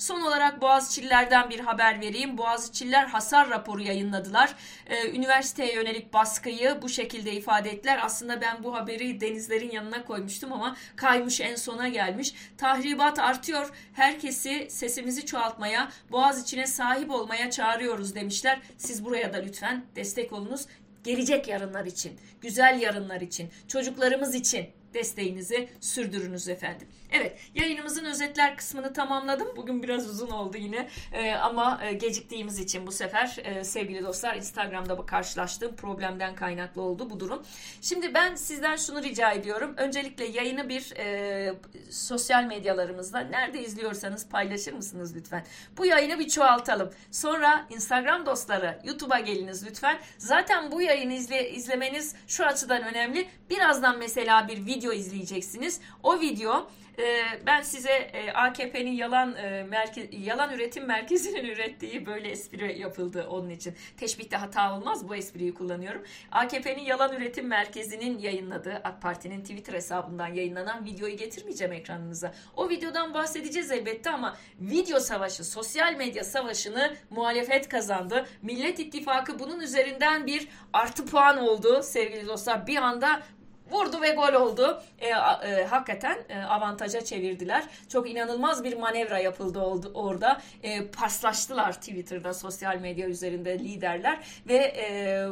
Son 0.00 0.20
olarak 0.20 0.60
Boğaziçi'lilerden 0.60 1.50
bir 1.50 1.60
haber 1.60 2.00
vereyim. 2.00 2.38
Boğaziçi'liler 2.38 3.06
hasar 3.06 3.50
raporu 3.50 3.82
yayınladılar. 3.82 4.54
Ee, 4.86 5.10
üniversiteye 5.10 5.74
yönelik 5.74 6.12
baskıyı 6.12 6.78
bu 6.82 6.88
şekilde 6.88 7.32
ifade 7.32 7.70
ettiler. 7.70 8.00
Aslında 8.02 8.40
ben 8.40 8.64
bu 8.64 8.74
haberi 8.74 9.20
denizlerin 9.20 9.70
yanına 9.70 10.04
koymuştum 10.04 10.52
ama 10.52 10.76
kaymış 10.96 11.40
en 11.40 11.56
sona 11.56 11.88
gelmiş. 11.88 12.34
Tahribat 12.58 13.18
artıyor. 13.18 13.70
Herkesi 13.92 14.66
sesimizi 14.70 15.26
çoğaltmaya, 15.26 15.90
Boğaziçi'ne 16.10 16.66
sahip 16.66 17.10
olmaya 17.10 17.50
çağırıyoruz 17.50 18.14
demişler. 18.14 18.60
Siz 18.78 19.04
buraya 19.04 19.32
da 19.32 19.36
lütfen 19.36 19.84
destek 19.96 20.32
olunuz. 20.32 20.66
Gelecek 21.04 21.48
yarınlar 21.48 21.84
için, 21.84 22.20
güzel 22.40 22.80
yarınlar 22.80 23.20
için, 23.20 23.50
çocuklarımız 23.68 24.34
için 24.34 24.79
desteğinizi 24.94 25.68
sürdürünüz 25.80 26.48
efendim. 26.48 26.88
Evet 27.12 27.38
yayınımızın 27.54 28.04
özetler 28.04 28.56
kısmını 28.56 28.92
tamamladım. 28.92 29.48
Bugün 29.56 29.82
biraz 29.82 30.10
uzun 30.10 30.30
oldu 30.30 30.56
yine 30.56 30.88
ee, 31.12 31.32
ama 31.32 31.80
e, 31.84 31.92
geciktiğimiz 31.92 32.58
için 32.58 32.86
bu 32.86 32.92
sefer 32.92 33.36
e, 33.44 33.64
sevgili 33.64 34.04
dostlar 34.04 34.36
Instagram'da 34.36 35.06
karşılaştığım 35.06 35.76
problemden 35.76 36.34
kaynaklı 36.34 36.82
oldu 36.82 37.10
bu 37.10 37.20
durum. 37.20 37.42
Şimdi 37.82 38.14
ben 38.14 38.34
sizden 38.34 38.76
şunu 38.76 39.02
rica 39.02 39.30
ediyorum. 39.32 39.74
Öncelikle 39.76 40.24
yayını 40.24 40.68
bir 40.68 40.92
e, 40.96 41.54
sosyal 41.90 42.44
medyalarımızda 42.44 43.20
nerede 43.20 43.62
izliyorsanız 43.62 44.28
paylaşır 44.28 44.72
mısınız 44.72 45.16
lütfen? 45.16 45.44
Bu 45.78 45.86
yayını 45.86 46.18
bir 46.18 46.28
çoğaltalım. 46.28 46.90
Sonra 47.10 47.66
Instagram 47.70 48.26
dostları 48.26 48.78
YouTube'a 48.84 49.20
geliniz 49.20 49.66
lütfen. 49.66 49.98
Zaten 50.18 50.72
bu 50.72 50.82
yayını 50.82 51.12
izle, 51.12 51.50
izlemeniz 51.50 52.14
şu 52.28 52.44
açıdan 52.46 52.82
önemli. 52.82 53.28
Birazdan 53.50 53.98
mesela 53.98 54.48
bir 54.48 54.66
video 54.66 54.79
izleyeceksiniz. 54.88 55.80
O 56.02 56.20
video 56.20 56.68
ee, 57.00 57.24
ben 57.46 57.62
size 57.62 57.92
e, 57.92 58.32
AKP'nin 58.32 58.92
yalan 58.92 59.34
e, 59.34 59.62
merkez, 59.62 60.06
yalan 60.12 60.52
üretim 60.52 60.86
merkezinin 60.86 61.44
ürettiği 61.52 62.06
böyle 62.06 62.28
espri 62.28 62.78
yapıldı 62.78 63.26
onun 63.30 63.50
için. 63.50 63.74
Teşbihte 63.96 64.36
hata 64.36 64.76
olmaz 64.76 65.08
bu 65.08 65.16
espriyi 65.16 65.54
kullanıyorum. 65.54 66.02
AKP'nin 66.32 66.82
yalan 66.82 67.16
üretim 67.16 67.46
merkezinin 67.46 68.18
yayınladığı 68.18 68.80
AK 68.84 69.02
Parti'nin 69.02 69.40
Twitter 69.40 69.74
hesabından 69.74 70.26
yayınlanan 70.26 70.84
videoyu 70.84 71.16
getirmeyeceğim 71.16 71.72
ekranınıza. 71.72 72.34
O 72.56 72.68
videodan 72.68 73.14
bahsedeceğiz 73.14 73.70
elbette 73.70 74.10
ama 74.10 74.36
video 74.60 75.00
savaşı, 75.00 75.44
sosyal 75.44 75.94
medya 75.94 76.24
savaşını 76.24 76.96
muhalefet 77.10 77.68
kazandı. 77.68 78.26
Millet 78.42 78.78
İttifakı 78.78 79.38
bunun 79.38 79.60
üzerinden 79.60 80.26
bir 80.26 80.48
artı 80.72 81.06
puan 81.06 81.38
oldu 81.38 81.82
sevgili 81.82 82.26
dostlar. 82.26 82.66
Bir 82.66 82.76
anda 82.76 83.22
vurdu 83.70 84.02
ve 84.02 84.10
gol 84.10 84.32
oldu. 84.32 84.82
E, 84.98 85.08
e, 85.08 85.64
hakikaten 85.64 86.18
e, 86.28 86.38
avantaja 86.42 87.04
çevirdiler. 87.04 87.64
Çok 87.88 88.10
inanılmaz 88.10 88.64
bir 88.64 88.76
manevra 88.76 89.18
yapıldı 89.18 89.60
oldu 89.60 89.90
orada. 89.94 90.40
E, 90.62 90.86
paslaştılar 90.86 91.72
Twitter'da, 91.72 92.34
sosyal 92.34 92.76
medya 92.76 93.08
üzerinde 93.08 93.58
liderler 93.58 94.18
ve 94.48 94.56
e, 94.56 95.26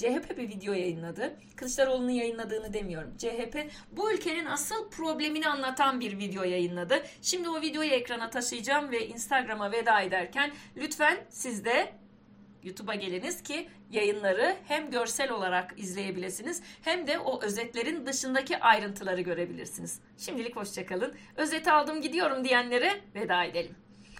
CHP 0.00 0.38
bir 0.38 0.48
video 0.48 0.72
yayınladı. 0.72 1.36
Kılıçdaroğlu'nun 1.56 2.10
yayınladığını 2.10 2.72
demiyorum. 2.72 3.14
CHP 3.18 3.70
bu 3.92 4.12
ülkenin 4.12 4.46
asıl 4.46 4.90
problemini 4.90 5.48
anlatan 5.48 6.00
bir 6.00 6.18
video 6.18 6.44
yayınladı. 6.44 7.02
Şimdi 7.22 7.48
o 7.48 7.60
videoyu 7.60 7.90
ekrana 7.90 8.30
taşıyacağım 8.30 8.90
ve 8.90 9.08
Instagram'a 9.08 9.72
veda 9.72 10.00
ederken 10.00 10.50
lütfen 10.76 11.18
siz 11.30 11.64
de 11.64 11.92
YouTube'a 12.64 12.94
geliniz 12.94 13.42
ki 13.42 13.68
yayınları 13.90 14.56
hem 14.68 14.90
görsel 14.90 15.30
olarak 15.30 15.74
izleyebilirsiniz 15.76 16.62
hem 16.82 17.06
de 17.06 17.18
o 17.18 17.42
özetlerin 17.42 18.06
dışındaki 18.06 18.58
ayrıntıları 18.58 19.20
görebilirsiniz. 19.20 20.00
Şimdilik 20.18 20.56
hoşçakalın. 20.56 21.14
Özeti 21.36 21.70
aldım 21.72 22.00
gidiyorum 22.00 22.44
diyenlere 22.44 23.00
veda 23.14 23.44
edelim. 23.44 23.74